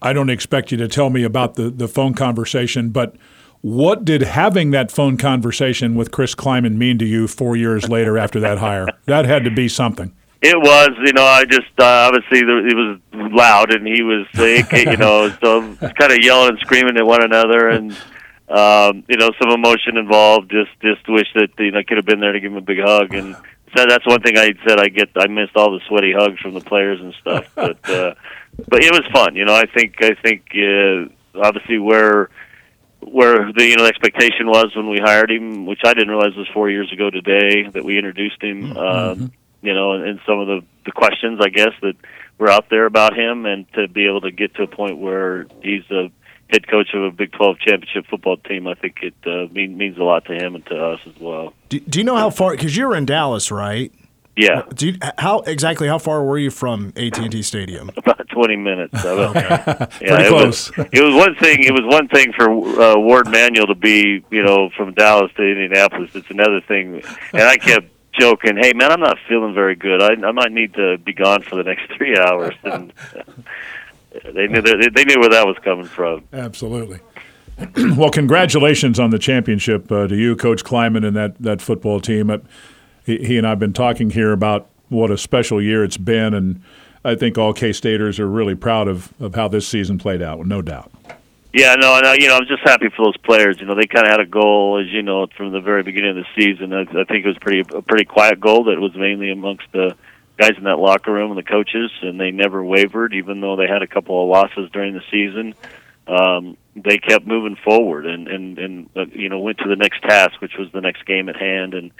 [0.00, 3.16] I don't expect you to tell me about the, the phone conversation, but
[3.62, 8.18] what did having that phone conversation with Chris Klieman mean to you four years later
[8.18, 8.86] after that hire?
[9.06, 10.14] That had to be something.
[10.42, 14.44] It was, you know, I just uh, obviously it was loud, and he was, uh,
[14.76, 17.92] you know, so kind of yelling and screaming at one another, and
[18.48, 20.50] um, you know, some emotion involved.
[20.50, 22.62] Just, just wish that you know I could have been there to give him a
[22.62, 23.34] big hug, and
[23.76, 24.78] so that's one thing I said.
[24.78, 28.14] I get, I missed all the sweaty hugs from the players and stuff, but, uh,
[28.68, 29.34] but it was fun.
[29.36, 32.30] You know, I think, I think, uh, obviously where
[33.02, 36.48] where the you know expectation was when we hired him, which I didn't realize was
[36.52, 38.74] four years ago today that we introduced him.
[38.74, 38.78] Mm-hmm.
[38.78, 41.94] Um, you know, and, and some of the the questions I guess that
[42.38, 45.46] were out there about him, and to be able to get to a point where
[45.62, 46.10] he's a
[46.52, 49.96] head coach of a Big 12 championship football team, I think it uh, mean, means
[49.98, 51.54] a lot to him and to us as well.
[51.70, 52.50] Do, do you know how far?
[52.52, 53.92] Because you're in Dallas, right?
[54.34, 57.90] Yeah, Do you, how exactly how far were you from AT and T Stadium?
[57.98, 59.04] about 20 minutes.
[59.04, 59.42] Of it.
[59.42, 60.74] Yeah, Pretty it close.
[60.76, 61.64] Was, it was one thing.
[61.64, 65.42] It was one thing for uh, Warde Manuel to be, you know, from Dallas to
[65.42, 66.14] Indianapolis.
[66.14, 67.02] It's another thing,
[67.34, 70.00] and I kept joking, "Hey, man, I'm not feeling very good.
[70.00, 72.90] I, I might need to be gone for the next three hours." And
[74.34, 76.24] they knew they, they knew where that was coming from.
[76.32, 77.00] Absolutely.
[77.96, 82.30] well, congratulations on the championship uh, to you, Coach Klieman, and that, that football team.
[82.30, 82.38] Uh,
[83.04, 86.62] he, and I have been talking here about what a special year it's been, and
[87.04, 90.46] I think all K Staters are really proud of, of how this season played out,
[90.46, 90.90] no doubt.
[91.52, 93.60] Yeah, no, uh, you know, I'm just happy for those players.
[93.60, 96.16] You know, they kind of had a goal, as you know, from the very beginning
[96.16, 96.72] of the season.
[96.72, 99.94] I, I think it was pretty a pretty quiet goal that was mainly amongst the
[100.38, 103.66] guys in that locker room and the coaches, and they never wavered, even though they
[103.66, 105.54] had a couple of losses during the season.
[106.06, 110.02] Um, they kept moving forward and and and uh, you know went to the next
[110.02, 111.90] task, which was the next game at hand, and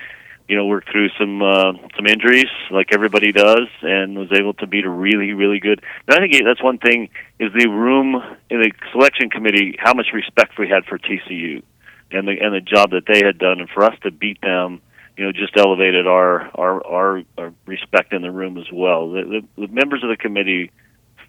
[0.52, 4.66] you know worked through some uh, some injuries like everybody does, and was able to
[4.66, 5.82] beat a really really good.
[6.06, 8.16] And I think that's one thing is the room
[8.50, 11.62] in the selection committee how much respect we had for TCU
[12.10, 14.82] and the and the job that they had done, and for us to beat them
[15.16, 19.10] you know, just elevated our our our, our respect in the room as well.
[19.10, 19.22] The,
[19.56, 20.70] the, the members of the committee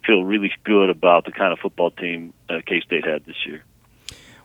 [0.06, 3.64] feel really good about the kind of football team uh, K State had this year.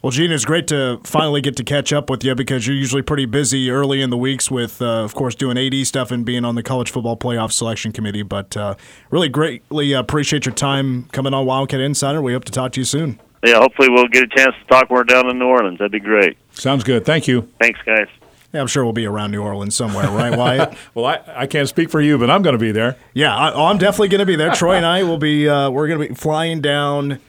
[0.02, 3.02] Well, Gene, it's great to finally get to catch up with you because you're usually
[3.02, 6.46] pretty busy early in the weeks with, uh, of course, doing AD stuff and being
[6.46, 8.24] on the college football playoff selection committee.
[8.24, 8.76] But uh,
[9.12, 12.22] really greatly appreciate your time coming on Wildcat Insider.
[12.22, 13.20] We hope to talk to you soon.
[13.44, 15.80] Yeah, hopefully we'll get a chance to talk more down in New Orleans.
[15.80, 16.38] That'd be great.
[16.54, 17.04] Sounds good.
[17.04, 17.50] Thank you.
[17.60, 18.08] Thanks, guys.
[18.54, 20.76] Yeah, I'm sure we'll be around New Orleans somewhere, right, Wyatt?
[20.96, 22.98] well, I, I can't speak for you, but I'm going to be there.
[23.14, 24.52] Yeah, I, am definitely going to be there.
[24.54, 25.48] Troy and I will be.
[25.48, 27.20] Uh, we're going to be flying down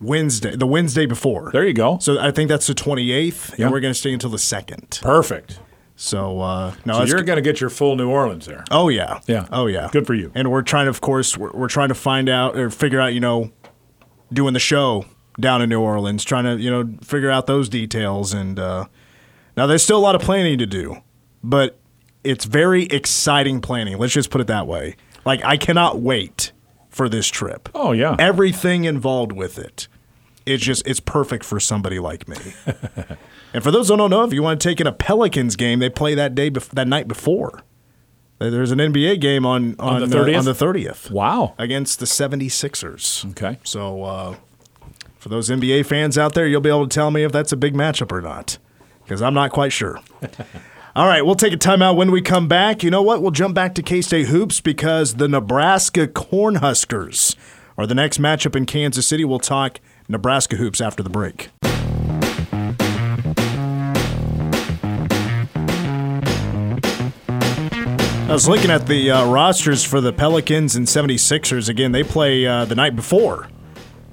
[0.00, 1.50] Wednesday, the Wednesday before.
[1.52, 1.98] There you go.
[2.00, 3.64] So I think that's the 28th, Yeah.
[3.66, 5.00] and we're going to stay until the second.
[5.02, 5.58] Perfect.
[5.96, 8.62] So uh, no, So you're going to get your full New Orleans there.
[8.70, 9.46] Oh yeah, Yeah.
[9.50, 9.88] Oh yeah.
[9.90, 10.30] Good for you.
[10.34, 13.14] And we're trying to, of course, we're, we're trying to find out or figure out,
[13.14, 13.50] you know,
[14.32, 15.06] doing the show
[15.40, 18.32] down in New Orleans, trying to, you know, figure out those details.
[18.32, 18.86] And uh,
[19.56, 20.98] now there's still a lot of planning to do,
[21.42, 21.78] but
[22.22, 23.98] it's very exciting planning.
[23.98, 24.94] Let's just put it that way.
[25.24, 26.52] Like I cannot wait
[26.98, 27.68] for this trip.
[27.76, 28.16] Oh, yeah.
[28.18, 29.86] Everything involved with it.
[30.44, 32.36] It's just it's perfect for somebody like me.
[33.54, 35.78] and for those who don't know, if you want to take in a Pelicans game,
[35.78, 37.62] they play that day bef- that night before.
[38.40, 40.38] There's an NBA game on on, On the uh, 30th?
[40.38, 41.54] on the 30th Wow.
[41.58, 43.28] against the 76ers.
[43.32, 43.58] Okay.
[43.64, 44.36] So uh,
[45.18, 47.56] for those NBA fans out there, you'll be able to tell me if that's a
[47.56, 48.58] big matchup or not,
[49.04, 50.00] because I'm not quite sure.
[50.98, 52.82] All right, we'll take a timeout when we come back.
[52.82, 53.22] You know what?
[53.22, 57.36] We'll jump back to K State hoops because the Nebraska Cornhuskers
[57.76, 59.24] are the next matchup in Kansas City.
[59.24, 61.50] We'll talk Nebraska hoops after the break.
[67.30, 71.68] I was looking at the uh, rosters for the Pelicans and 76ers.
[71.68, 73.46] Again, they play uh, the night before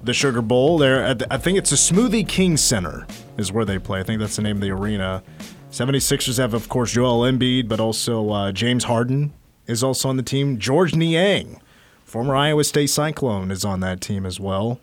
[0.03, 0.77] the Sugar Bowl.
[0.77, 3.99] There, the- I think it's the Smoothie King Center is where they play.
[3.99, 5.23] I think that's the name of the arena.
[5.71, 9.33] 76ers have, of course, Joel Embiid, but also uh, James Harden
[9.67, 10.57] is also on the team.
[10.57, 11.61] Georges Niang,
[12.03, 14.79] former Iowa State Cyclone, is on that team as well.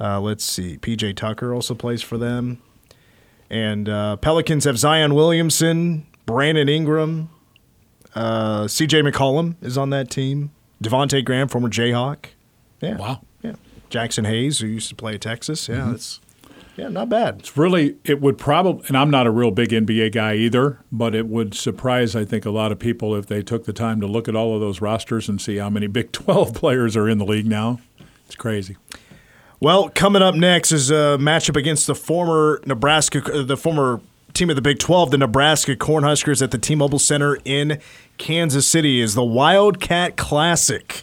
[0.00, 0.78] Uh, let's see.
[0.78, 2.60] PJ Tucker also plays for them.
[3.48, 7.28] And uh, Pelicans have Zion Williamson, Brandon Ingram,
[8.14, 10.50] uh, CJ McCollum is on that team.
[10.82, 12.26] Devonte Graham, former Jayhawk.
[12.80, 12.96] Yeah.
[12.96, 13.20] Wow.
[13.42, 13.54] Yeah.
[13.90, 15.68] Jaxson Hayes, who used to play at Texas.
[15.68, 16.20] Yeah, that's
[16.76, 17.40] yeah, not bad.
[17.40, 21.14] It's really, it would probably, and I'm not a real big NBA guy either, but
[21.14, 24.06] it would surprise, I think, a lot of people if they took the time to
[24.06, 27.18] look at all of those rosters and see how many Big 12 players are in
[27.18, 27.80] the league now.
[28.26, 28.76] It's crazy.
[29.60, 34.00] Well, coming up next is a matchup against the former Nebraska, the former
[34.32, 37.78] team of the Big 12, the Nebraska Cornhuskers at the T-Mobile Center in
[38.18, 41.02] Kansas City is the Wildcat Classic.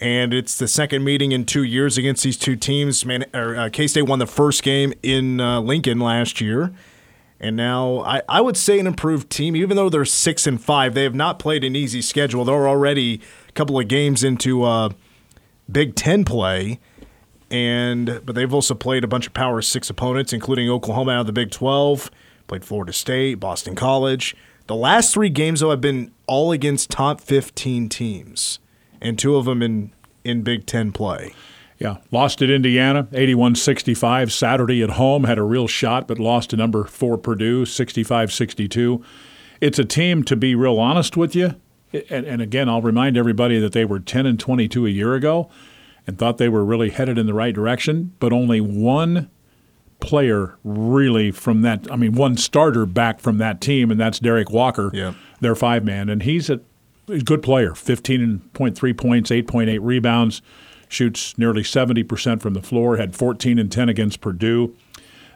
[0.00, 3.04] And it's the second meeting in two years against these two teams.
[3.04, 6.72] Man, uh, K State won the first game in uh, Lincoln last year,
[7.40, 9.56] and now I, I would say an improved team.
[9.56, 12.44] Even though they're six and five, they have not played an easy schedule.
[12.44, 14.90] They're already a couple of games into uh,
[15.70, 16.78] Big Ten play,
[17.50, 21.26] and but they've also played a bunch of Power Six opponents, including Oklahoma out of
[21.26, 22.10] the Big Twelve.
[22.46, 24.34] Played Florida State, Boston College.
[24.68, 28.58] The last three games though have been all against top fifteen teams
[29.00, 29.92] and two of them in
[30.24, 31.34] in Big Ten play.
[31.78, 34.32] Yeah, lost at Indiana, 81-65.
[34.32, 39.02] Saturday at home had a real shot, but lost to number four Purdue, 65-62.
[39.60, 41.54] It's a team, to be real honest with you,
[42.10, 45.48] and, and again, I'll remind everybody that they were 10 and 22 a year ago,
[46.04, 48.12] and thought they were really headed in the right direction.
[48.18, 49.30] But only one
[50.00, 51.90] player really from that.
[51.92, 55.14] I mean, one starter back from that team, and that's Derrick Walker, yeah.
[55.40, 56.60] their five man, and he's a He's a
[57.24, 60.42] good player 15.3 points, 8.8 rebounds,
[60.88, 64.74] shoots nearly 70% from the floor, had 14 and 10 against Purdue.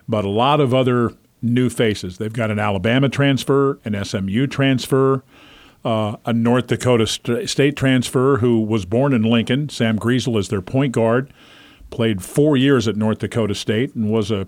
[0.08, 2.18] But a lot of other new faces.
[2.18, 5.22] They've got an Alabama transfer, an SMU transfer,
[5.84, 9.68] uh, a North Dakota st- State transfer who was born in Lincoln.
[9.68, 11.32] Sam Griesel is their point guard,
[11.90, 14.46] played four years at North Dakota State and was a,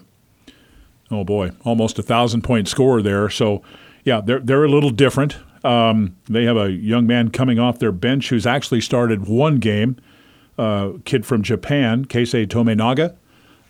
[1.10, 3.28] oh boy, almost a thousand point scorer there.
[3.28, 3.62] So,
[4.04, 5.38] yeah, they're, they're a little different.
[5.64, 9.96] Um, they have a young man coming off their bench who's actually started one game,
[10.58, 13.16] uh, kid from Japan, Keisei Tominaga,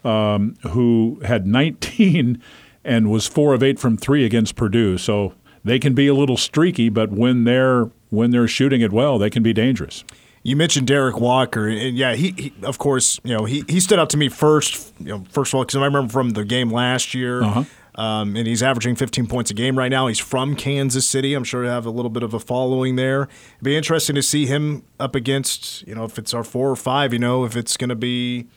[0.09, 2.43] um, who had 19
[2.85, 4.99] and was four of eight from three against Purdue.
[4.99, 9.19] So they can be a little streaky, but when they're when they're shooting it well,
[9.19, 10.05] they can be dangerous.
[10.43, 13.99] You mentioned Derrick Walker, and yeah, he, he of course, you know, he, he stood
[13.99, 14.93] out to me first.
[15.01, 17.43] You know, first of all, because I remember from the game last year.
[17.43, 17.65] Uh-huh.
[17.97, 20.09] Um, and he's averaging 15 points a game right now.
[20.09, 21.35] He's from Kansas City.
[21.35, 23.23] I'm sure he'll have a little bit of a following there.
[23.23, 26.77] It'd be interesting to see him up against, you know, if it's our four or
[26.77, 28.49] five, you know, if it's going to be,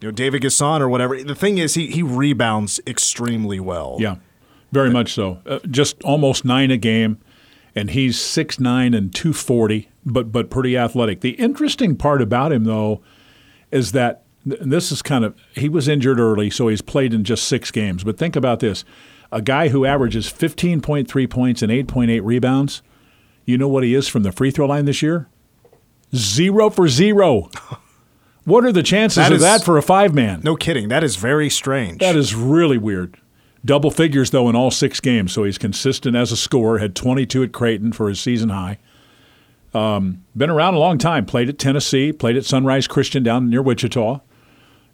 [0.00, 1.22] you know, David N'Guessan or whatever.
[1.22, 3.96] The thing is, he, he rebounds extremely well.
[3.98, 4.16] Yeah,
[4.72, 5.40] very much so.
[5.46, 7.18] Uh, just almost nine a game,
[7.74, 11.22] and he's 6'9 and 240, but, but pretty athletic.
[11.22, 13.00] The interesting part about him, though,
[13.70, 17.44] is that this is kind of he was injured early, so he's played in just
[17.44, 18.04] six games.
[18.04, 18.84] But think about this:
[19.32, 22.82] a guy who averages 15.3 points and 8.8 rebounds.
[23.44, 25.28] You know what he is from the free throw line this year?
[26.14, 27.50] Zero for zero.
[28.46, 30.40] What are the chances That of that for a five man?
[30.44, 30.86] No kidding.
[30.88, 31.98] That is very strange.
[31.98, 33.16] That is really weird.
[33.64, 36.78] Double figures, though, in all six games, so he's consistent as a scorer.
[36.78, 38.78] Had 22 at Creighton for his season high.
[39.74, 41.26] Um, been around a long time.
[41.26, 44.20] Played at Tennessee, played at Sunrise Christian down near Wichita.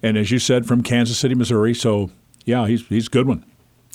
[0.03, 1.75] And as you said, from Kansas City, Missouri.
[1.75, 2.11] So,
[2.45, 3.45] yeah, he's, he's a good one.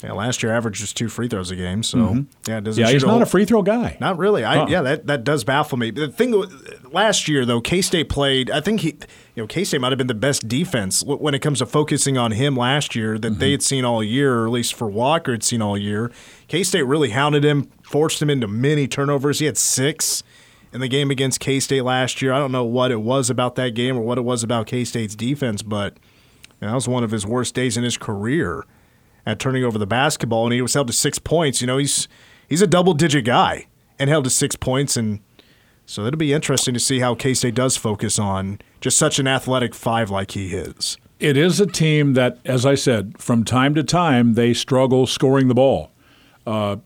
[0.02, 1.82] yeah, last year averaged just two free throws a game.
[1.82, 1.98] So
[2.46, 2.80] yeah, it doesn't.
[2.82, 2.88] Mm-hmm.
[2.88, 3.96] Yeah, he's not a free throw guy.
[4.00, 4.44] Not really.
[4.44, 4.66] I, Huh.
[4.68, 5.90] Yeah, that, that does baffle me.
[5.90, 6.32] The thing
[6.92, 8.48] last year though, K State played.
[8.50, 8.90] I think he,
[9.34, 12.16] you know, K State might have been the best defense when it comes to focusing
[12.16, 13.40] on him last year that Mm-hmm.
[13.40, 16.10] they had seen all year, or at least for Walker had seen all year.
[16.46, 19.40] K State really hounded him, forced him into many turnovers.
[19.40, 20.22] He had six
[20.72, 22.32] in the game against K State last year.
[22.32, 24.84] I don't know what it was about that game or what it was about K
[24.84, 25.94] State's defense, but
[26.60, 28.64] you know, that was one of his worst days in his career
[29.24, 31.60] at turning over the basketball, and he was held to six points.
[31.60, 32.08] You know, he's
[32.48, 33.66] he's a double digit guy
[33.98, 35.20] and held to six points, and
[35.86, 39.26] so it'll be interesting to see how K State does focus on just such an
[39.26, 40.96] athletic five like he is.
[41.20, 45.48] It is a team that, as I said, from time to time they struggle scoring
[45.48, 45.90] the ball.
[46.46, 46.76] Uh,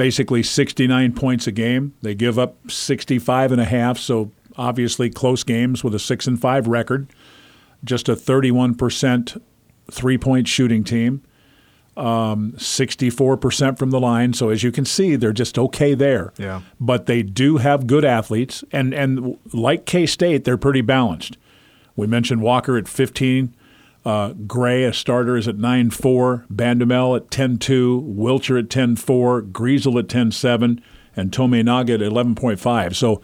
[0.00, 1.92] basically 69 points a game.
[2.00, 6.40] They give up 65 and a half, so obviously close games with a 6 and
[6.40, 7.10] 5 record.
[7.84, 9.42] Just a 31%
[9.90, 11.22] three-point shooting team.
[11.98, 14.32] Um, 64% from the line.
[14.32, 16.32] So as you can see, they're just okay there.
[16.38, 16.62] Yeah.
[16.80, 21.36] But they do have good athletes and and like K-State, they're pretty balanced.
[21.94, 23.54] We mentioned Walker at 15.
[24.04, 26.46] Uh, Gary, a starter, is at 9-4.
[26.48, 28.16] Bandoumel at 10-2.
[28.16, 29.52] Wilcher at 10-4.
[29.52, 30.80] Griesel at 10-7.
[31.16, 32.94] And Tominaga at 11.5.
[32.94, 33.20] So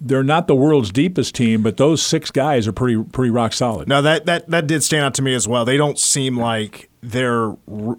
[0.00, 3.86] they're not the world's deepest team, but those six guys are pretty pretty rock solid.
[3.86, 5.64] Now that that that did stand out to me as well.
[5.66, 7.54] They don't seem like they're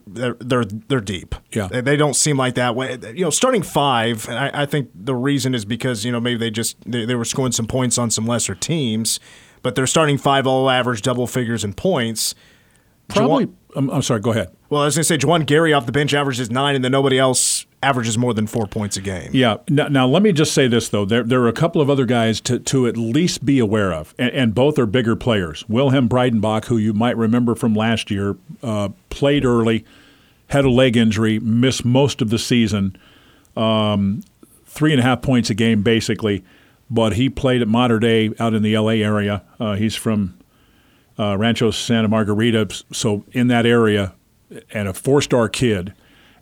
[0.07, 1.35] they're they're, they're deep.
[1.51, 1.67] Yeah.
[1.67, 2.75] they, don't seem like that.
[2.75, 6.19] When you know, starting five, and I, I think the reason is because you know
[6.19, 9.19] maybe they just they, they were scoring some points on some lesser teams,
[9.61, 12.35] but they're starting five all average double figures in points.
[13.07, 13.47] Probably.
[13.47, 14.19] Juwan- I'm, I'm sorry.
[14.19, 14.49] Go ahead.
[14.69, 16.91] well, I was going to say Juwan Gary off the bench averages nine, and then
[16.91, 19.29] nobody else averages more than four points a game.
[19.33, 19.57] Yeah.
[19.69, 21.05] Now, now let me just say this though.
[21.05, 24.13] There, there are a couple of other guys to, to at least be aware of,
[24.19, 25.67] and, and both are bigger players.
[25.69, 29.85] Wilhelm Breidenbach, who you might remember from last year, uh, played early,
[30.47, 32.97] had a leg injury, missed most of the season,
[33.55, 34.21] um,
[34.65, 36.43] three and a half points a game basically.
[36.91, 39.01] But he played at Mater Dei out in the L.A.
[39.01, 39.43] area.
[39.59, 40.37] Uh, he's from
[41.17, 44.13] uh, Rancho Santa Margarita, so in that area,
[44.73, 45.93] and a four-star kid.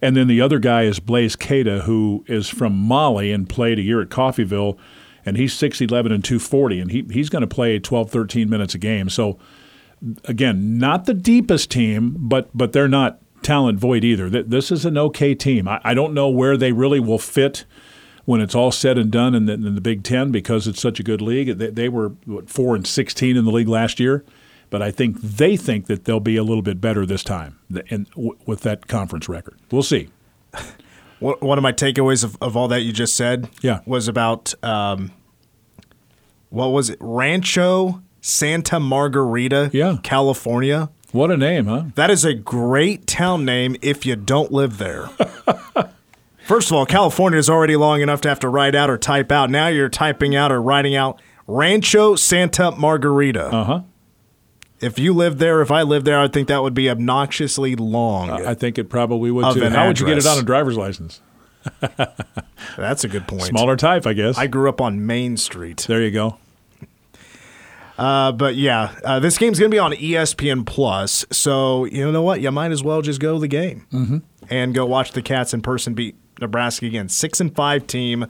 [0.02, 3.82] And then the other guy is Blaise Keita, who is from Mali and played a
[3.84, 4.78] year at Coffeyville,
[5.26, 8.78] and he's 6'11 and 240, and he, he's going to play 12, 13 minutes a
[8.80, 9.10] game.
[9.10, 9.38] So,
[10.24, 14.30] again, not the deepest team, but but they're not talent void either.
[14.30, 15.68] This is an okay team.
[15.68, 17.66] I, I don't know where they really will fit
[18.30, 20.99] when it's all said and done in the, in the Big Ten because it's such
[20.99, 21.57] a good league.
[21.57, 24.23] They, they were what, four and 16 in the league last year
[24.69, 28.07] but I think they think that they'll be a little bit better this time in,
[28.45, 29.57] with that conference record.
[29.71, 30.09] We'll see.
[31.19, 33.82] One of my takeaways of, of all that you just said yeah.
[33.86, 35.11] was about um,
[36.49, 36.97] what was it?
[37.01, 39.97] Rancho Santa Margarita, yeah.
[40.01, 40.89] California.
[41.11, 41.86] What a name, huh?
[41.95, 45.09] That is a great town name if you don't live there.
[46.50, 49.32] First of all, California is already long enough to have to write out or type
[49.32, 49.52] out.
[49.52, 53.45] Now you're typing out or writing out Rancho Santa Margarita.
[53.45, 53.82] Uh huh
[54.82, 57.76] if you lived there, if I lived there, I would think that would be obnoxiously
[57.76, 58.32] long.
[58.32, 59.62] I think it probably would too.
[59.62, 59.88] How address.
[59.88, 61.22] would you get it on a driver's license?
[62.78, 63.43] That's a good point.
[63.43, 64.36] Smaller type, I guess.
[64.38, 65.86] I grew up on Main Street.
[65.88, 66.39] There you go.
[67.97, 71.26] Uh, but yeah, uh, this game's going to be on ESPN Plus.
[71.32, 72.39] So you know what?
[72.39, 74.18] You might as well just go to the game mm-hmm.
[74.50, 77.09] and go watch the Cats in person beat Nebraska again.
[77.09, 78.25] Six and five team.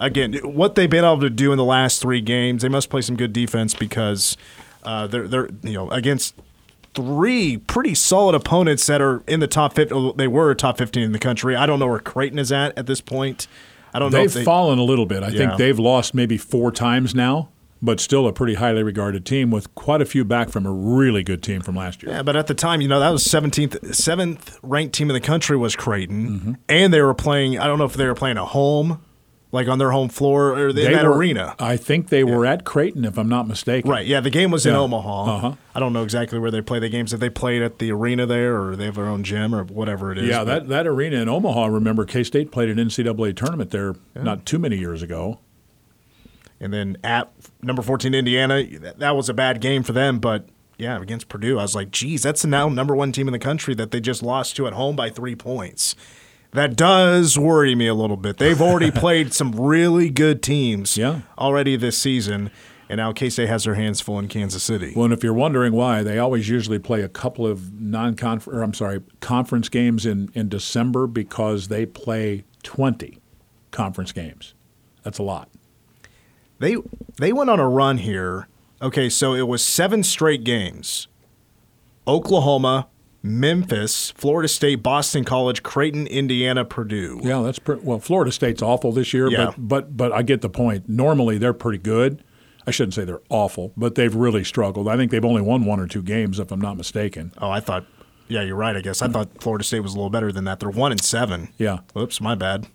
[0.00, 3.02] Again, what they've been able to do in the last three games, they must play
[3.02, 4.36] some good defense because
[4.82, 6.34] uh, they're they're you know against
[6.94, 10.12] three pretty solid opponents that are in the top 50.
[10.16, 11.56] They were top 15 in the country.
[11.56, 13.46] I don't know where Creighton is at at this point.
[13.94, 14.28] I don't they've know.
[14.28, 15.22] They've fallen a little bit.
[15.22, 15.38] I yeah.
[15.38, 17.48] think they've lost maybe four times now,
[17.82, 21.24] but still a pretty highly regarded team with quite a few back from a really
[21.24, 22.12] good team from last year.
[22.12, 25.20] Yeah, but at the time, you know, that was 17th, seventh ranked team in the
[25.20, 26.52] country was Creighton, mm-hmm.
[26.68, 27.58] and they were playing.
[27.58, 29.02] I don't know if they were playing a home
[29.52, 31.54] like on their home floor or they, in that were, arena.
[31.58, 32.34] I think they yeah.
[32.34, 33.90] were at Creighton, if I'm not mistaken.
[33.90, 34.06] Right.
[34.06, 34.72] Yeah, the game was yeah.
[34.72, 35.24] in Omaha.
[35.24, 35.54] Uh-huh.
[35.74, 37.12] I don't know exactly where they play the games.
[37.12, 40.10] If they played at the arena there, or they have their own gym, or whatever
[40.10, 40.28] it is.
[40.28, 41.66] Yeah, that that arena in Omaha.
[41.66, 44.22] Remember, K State played an NCAA tournament there yeah.
[44.22, 45.38] not too many years ago.
[46.62, 50.48] And then at number 14 Indiana, that, that was a bad game for them, but
[50.78, 53.38] yeah, against Purdue, I was like, geez, that's the now number one team in the
[53.38, 55.94] country that they just lost to at home by three points
[56.52, 58.36] that does worry me a little bit.
[58.36, 61.22] They've already played some really good teams yeah.
[61.38, 62.50] already this season,
[62.88, 64.92] and now K State has their hands full in Kansas City.
[64.94, 68.74] Well, and if you're wondering why, they always usually play a couple of non-conference, I'm
[68.74, 73.18] sorry, conference games in, in December because they play 20
[73.70, 74.54] conference games.
[75.02, 75.48] That's a lot.
[76.62, 76.76] They
[77.18, 78.46] they went on a run here.
[78.80, 81.08] Okay, so it was seven straight games.
[82.06, 82.86] Oklahoma,
[83.20, 87.20] Memphis, Florida State, Boston College, Creighton, Indiana, Purdue.
[87.24, 87.98] Yeah, that's pretty, well.
[87.98, 89.46] Florida State's awful this year, yeah.
[89.46, 90.88] but but but I get the point.
[90.88, 92.22] Normally they're pretty good.
[92.64, 94.86] I shouldn't say they're awful, but they've really struggled.
[94.86, 97.32] I think they've only won one or two games, if I'm not mistaken.
[97.38, 97.86] Oh, I thought.
[98.28, 98.76] Yeah, you're right.
[98.76, 100.60] I guess I thought Florida State was a little better than that.
[100.60, 101.52] They're one and seven.
[101.58, 101.80] Yeah.
[101.96, 102.68] Oops, my bad.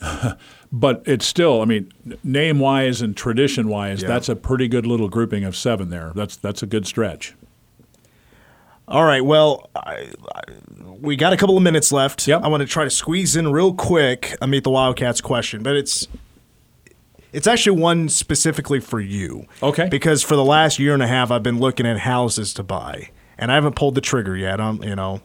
[0.72, 1.92] but it's still, I mean,
[2.22, 4.08] name wise and tradition wise, yeah.
[4.08, 6.12] that's a pretty good little grouping of seven there.
[6.14, 7.34] That's that's a good stretch.
[8.86, 9.22] All right.
[9.22, 10.42] Well, I, I,
[11.00, 12.26] we got a couple of minutes left.
[12.26, 12.42] Yep.
[12.42, 15.76] I want to try to squeeze in real quick a meet the Wildcats question, but
[15.76, 16.08] it's
[17.32, 19.46] it's actually one specifically for you.
[19.62, 19.88] Okay.
[19.88, 23.10] Because for the last year and a half, I've been looking at houses to buy,
[23.36, 24.58] and I haven't pulled the trigger yet.
[24.58, 25.20] I'm, you know,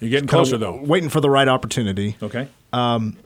[0.00, 0.82] you're getting closer though.
[0.82, 2.16] Waiting for the right opportunity.
[2.22, 2.48] Okay.
[2.72, 3.18] Um,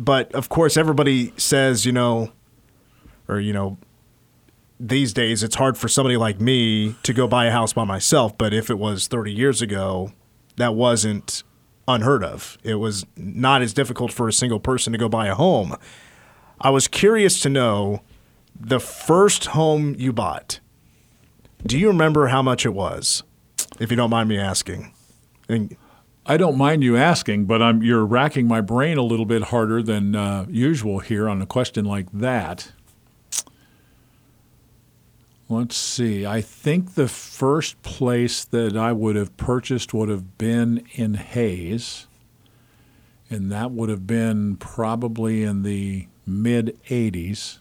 [0.00, 2.32] but of course, everybody says, you know,
[3.28, 3.76] or you know,
[4.80, 8.36] these days it's hard for somebody like me to go buy a house by myself.
[8.38, 10.12] But if it was 30 years ago,
[10.56, 11.42] that wasn't
[11.86, 12.56] unheard of.
[12.62, 15.76] It was not as difficult for a single person to go buy a home.
[16.58, 18.00] I was curious to know
[18.58, 20.60] the first home you bought.
[21.66, 23.22] Do you remember how much it was?
[23.78, 24.94] If you don't mind me asking.
[26.30, 29.82] I don't mind you asking, but I'm, you're racking my brain a little bit harder
[29.82, 32.70] than uh, usual here on a question like that.
[35.48, 36.24] Let's see.
[36.24, 42.06] I think the first place that I would have purchased would have been in Hays,
[43.28, 47.58] and that would have been probably in the mid 80s.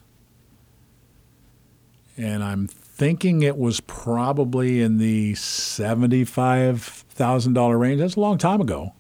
[2.16, 8.02] And I'm thinking it was probably in the $75,000 range.
[8.02, 8.94] That's a long time ago.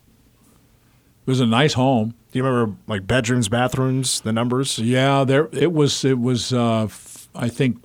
[1.28, 2.14] It was a nice home.
[2.32, 4.80] Do you remember like bedrooms, bathrooms, the numbers?
[4.80, 6.06] Yeah, there it was.
[6.06, 6.54] It was.
[6.54, 6.88] Uh,
[7.36, 7.84] I think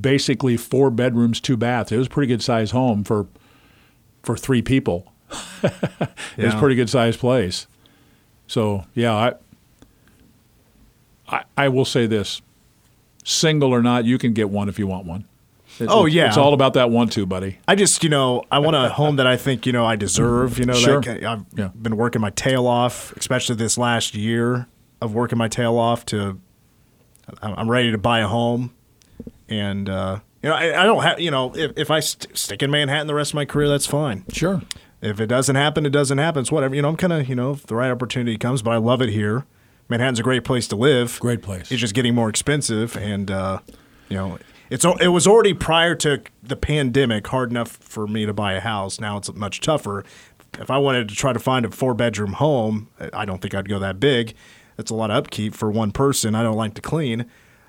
[0.00, 1.92] basically four bedrooms, two baths.
[1.92, 3.28] It was a pretty good sized home for
[4.22, 5.12] for three people.
[5.62, 5.72] it
[6.36, 6.46] yeah.
[6.46, 7.68] was a pretty good sized place.
[8.48, 9.34] So yeah, I,
[11.28, 12.42] I I will say this.
[13.22, 15.26] single or not, you can get one if you want one.
[15.80, 16.28] It- Oh, yeah.
[16.28, 17.58] it's all about that one two, buddy.
[17.66, 20.58] I just, you know, I want a home that I think, you know, I deserve.
[20.58, 21.00] You know, Sure.
[21.00, 21.68] that I've Yeah.
[21.80, 24.66] been working my tail off, especially this last year
[25.02, 26.38] of working my tail off to.
[27.42, 28.70] I'm I'm ready to buy a home,
[29.48, 32.62] and uh, you know, I, I don't have, you know, if, if I st- stick
[32.62, 34.24] in Manhattan the rest of my career, that's fine.
[34.32, 34.60] Sure.
[35.00, 36.40] If it doesn't happen, it doesn't happen.
[36.42, 36.74] It's whatever.
[36.74, 39.02] You know, I'm kind of, you know, if the right opportunity comes, but I love
[39.02, 39.44] it here.
[39.88, 41.18] Manhattan's a great place to live.
[41.20, 41.70] Great place.
[41.70, 43.58] It's just getting more expensive, and uh,
[44.08, 44.38] you know,
[44.70, 48.60] it's it was already prior to the pandemic hard enough for me to buy a
[48.60, 49.00] house.
[49.00, 50.04] Now it's much tougher.
[50.58, 53.68] If I wanted to try to find a four bedroom home, I don't think I'd
[53.68, 54.34] go that big.
[54.76, 56.34] That's a lot of upkeep for one person.
[56.34, 57.26] I don't like to clean,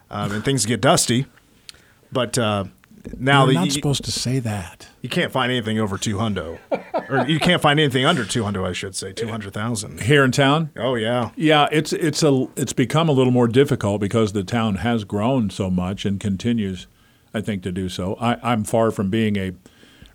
[0.10, 1.26] um, and things get dusty.
[2.12, 2.66] But uh,
[3.20, 4.88] now You're not you, supposed to say that.
[5.02, 6.58] you can't find anything over two hundo,
[7.10, 8.66] or you can't find anything under two hundo.
[8.68, 10.02] I should say two hundred thousand.
[10.02, 14.02] Here in town, Oh yeah, Yeah, it's it's a it's become a little more difficult
[14.02, 16.88] because the town has grown so much and continues,
[17.34, 18.16] I think, to do so.
[18.16, 19.54] I, I'm far from being a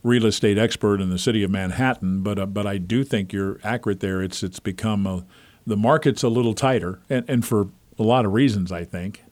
[0.03, 3.61] real estate expert in the city of Manhattan, but uh, but I do think you're
[3.63, 4.23] accurate there.
[4.23, 5.25] It's it's become a,
[5.67, 7.69] the market's a little tighter, and, and for
[7.99, 9.25] a lot of reasons, I think.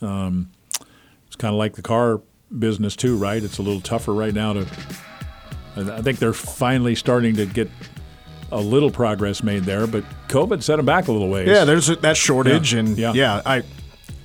[0.00, 0.50] Um,
[1.26, 2.20] it's kind of like the car
[2.56, 3.42] business too, right?
[3.42, 4.66] It's a little tougher right now to.
[5.76, 7.70] and I think they're finally starting to get
[8.52, 11.48] a little progress made there, but COVID set them back a little ways.
[11.48, 11.64] yeah.
[11.64, 13.12] There's that shortage, Yeah, and yeah.
[13.14, 13.42] yeah.
[13.44, 13.62] I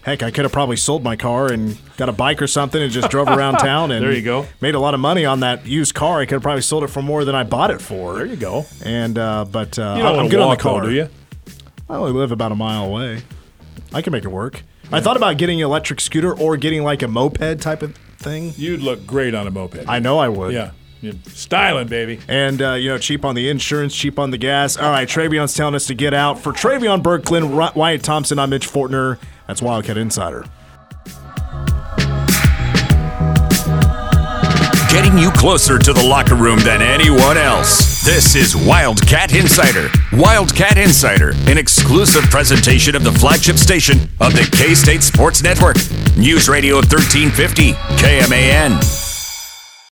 [0.03, 2.91] heck, I could have probably sold my car and got a bike or something and
[2.91, 4.45] just drove around town and There you go.
[4.61, 6.20] Made a lot of money on that used car.
[6.20, 8.15] I could have probably sold it for more than I bought it for.
[8.15, 8.65] There you go.
[8.84, 10.82] And uh, but uh, You don't I'm good on the walk, though, car.
[10.84, 11.09] do you?
[11.89, 13.24] I only live about a mile away.
[13.91, 14.61] I can make it work.
[14.91, 18.53] I thought about getting an electric scooter or getting like a moped type of thing.
[18.57, 19.86] You'd look great on a moped.
[19.88, 20.53] I know I would.
[20.53, 22.20] yeah, You're styling, baby.
[22.28, 24.78] And, uh, you know, cheap on the insurance, cheap on the gas.
[24.78, 26.39] All right, Travion's telling us to get out.
[26.39, 29.17] For Travion Berklin, Ry- Wyatt Thompson, I'm Mitch Fortner.
[29.47, 30.45] That's Wildcat Insider.
[34.91, 37.89] Getting you closer to the locker room than anyone else.
[38.06, 39.89] This is Wildcat Insider.
[40.14, 45.76] Wildcat Insider, an exclusive presentation of the flagship station of the K State Sports Network.
[46.16, 48.99] News Radio 1350, KMAN.